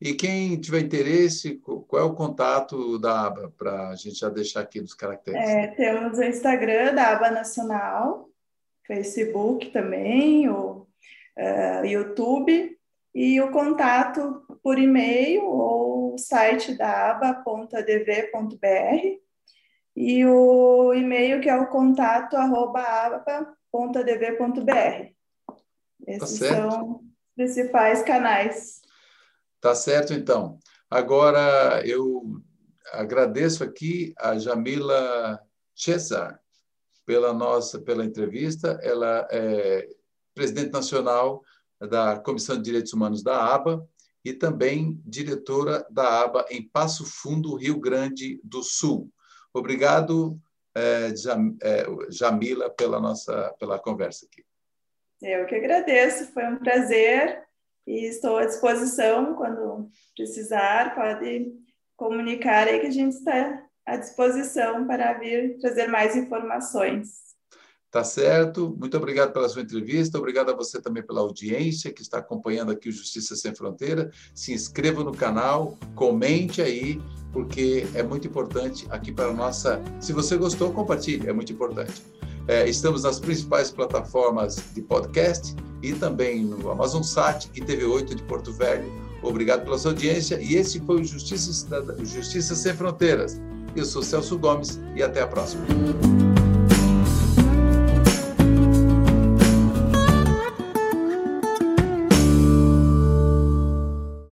E 0.00 0.14
quem 0.14 0.60
tiver 0.60 0.80
interesse, 0.80 1.56
qual 1.56 2.02
é 2.02 2.04
o 2.04 2.14
contato 2.14 2.98
da 2.98 3.26
aba, 3.26 3.52
para 3.56 3.88
a 3.88 3.96
gente 3.96 4.18
já 4.18 4.28
deixar 4.28 4.60
aqui 4.60 4.80
nos 4.80 4.94
caracteres? 4.94 5.40
É, 5.40 5.68
temos 5.68 6.18
o 6.18 6.22
Instagram 6.22 6.94
da 6.94 7.12
aba 7.12 7.30
nacional, 7.30 8.28
Facebook 8.92 9.70
também, 9.70 10.48
o 10.50 10.86
uh, 11.38 11.84
YouTube, 11.84 12.78
e 13.14 13.40
o 13.40 13.50
contato 13.50 14.42
por 14.62 14.78
e-mail 14.78 15.44
ou 15.44 16.18
site 16.18 16.74
da 16.74 17.10
aba.dv.br 17.10 18.60
e 19.94 20.24
o 20.26 20.92
e-mail 20.94 21.40
que 21.40 21.48
é 21.48 21.56
o 21.56 21.68
contato 21.68 22.36
arroba 22.36 22.80
aba.dv.br. 22.80 23.52
Esses 26.06 26.38
tá 26.38 26.48
são 26.48 26.96
os 26.96 27.00
principais 27.34 28.02
canais. 28.02 28.82
Tá 29.60 29.74
certo, 29.74 30.12
então. 30.12 30.58
Agora 30.90 31.82
eu 31.86 32.22
agradeço 32.92 33.64
aqui 33.64 34.12
a 34.18 34.38
Jamila 34.38 35.40
Cesar, 35.74 36.41
pela 37.04 37.32
nossa 37.32 37.80
pela 37.80 38.04
entrevista. 38.04 38.78
Ela 38.82 39.26
é 39.30 39.88
presidente 40.34 40.72
nacional 40.72 41.42
da 41.80 42.18
Comissão 42.18 42.56
de 42.56 42.62
Direitos 42.62 42.92
Humanos 42.92 43.22
da 43.22 43.54
ABA 43.54 43.86
e 44.24 44.32
também 44.32 45.00
diretora 45.04 45.84
da 45.90 46.22
ABA 46.22 46.46
em 46.50 46.62
Passo 46.68 47.04
Fundo, 47.04 47.56
Rio 47.56 47.78
Grande 47.80 48.40
do 48.44 48.62
Sul. 48.62 49.10
Obrigado, 49.52 50.38
é, 50.74 51.12
é, 51.62 51.86
Jamila, 52.10 52.70
pela 52.70 53.00
nossa 53.00 53.54
pela 53.58 53.78
conversa 53.78 54.26
aqui. 54.26 54.44
Eu 55.20 55.46
que 55.46 55.54
agradeço, 55.54 56.32
foi 56.32 56.44
um 56.46 56.58
prazer 56.58 57.42
e 57.86 58.06
estou 58.06 58.38
à 58.38 58.46
disposição 58.46 59.34
quando 59.34 59.88
precisar, 60.16 60.94
pode 60.94 61.52
comunicar 61.96 62.66
aí 62.66 62.80
que 62.80 62.86
a 62.86 62.90
gente 62.90 63.14
está 63.14 63.62
à 63.86 63.96
disposição 63.96 64.86
para 64.86 65.14
vir 65.14 65.58
trazer 65.58 65.86
mais 65.88 66.16
informações. 66.16 67.22
Tá 67.92 68.02
certo? 68.02 68.74
Muito 68.80 68.96
obrigado 68.96 69.34
pela 69.34 69.46
sua 69.50 69.60
entrevista, 69.60 70.16
obrigado 70.16 70.50
a 70.50 70.56
você 70.56 70.80
também 70.80 71.02
pela 71.02 71.20
audiência 71.20 71.92
que 71.92 72.00
está 72.00 72.18
acompanhando 72.18 72.72
aqui 72.72 72.88
o 72.88 72.92
Justiça 72.92 73.36
Sem 73.36 73.54
Fronteira. 73.54 74.10
Se 74.34 74.50
inscreva 74.50 75.04
no 75.04 75.12
canal, 75.12 75.76
comente 75.94 76.62
aí, 76.62 76.98
porque 77.34 77.86
é 77.94 78.02
muito 78.02 78.26
importante 78.26 78.86
aqui 78.88 79.12
para 79.12 79.26
a 79.26 79.32
nossa. 79.34 79.78
Se 80.00 80.14
você 80.14 80.38
gostou, 80.38 80.72
compartilhe, 80.72 81.28
é 81.28 81.34
muito 81.34 81.52
importante. 81.52 82.02
É, 82.48 82.66
estamos 82.66 83.02
nas 83.02 83.20
principais 83.20 83.70
plataformas 83.70 84.56
de 84.72 84.80
podcast 84.80 85.54
e 85.82 85.92
também 85.92 86.42
no 86.46 86.70
Amazon 86.70 87.02
Sat 87.02 87.50
e 87.54 87.60
TV8 87.60 88.14
de 88.14 88.22
Porto 88.22 88.54
Velho. 88.54 88.90
Obrigado 89.22 89.64
pela 89.64 89.76
sua 89.76 89.90
audiência 89.90 90.40
e 90.40 90.56
esse 90.56 90.80
foi 90.80 91.02
o 91.02 91.04
Justiça, 91.04 91.68
Justiça 92.02 92.54
Sem 92.54 92.72
Fronteiras. 92.72 93.38
Eu 93.74 93.84
sou 93.84 94.02
Celso 94.02 94.38
Gomes 94.38 94.80
e 94.94 95.02
até 95.02 95.22
a 95.22 95.26
próxima. 95.26 95.64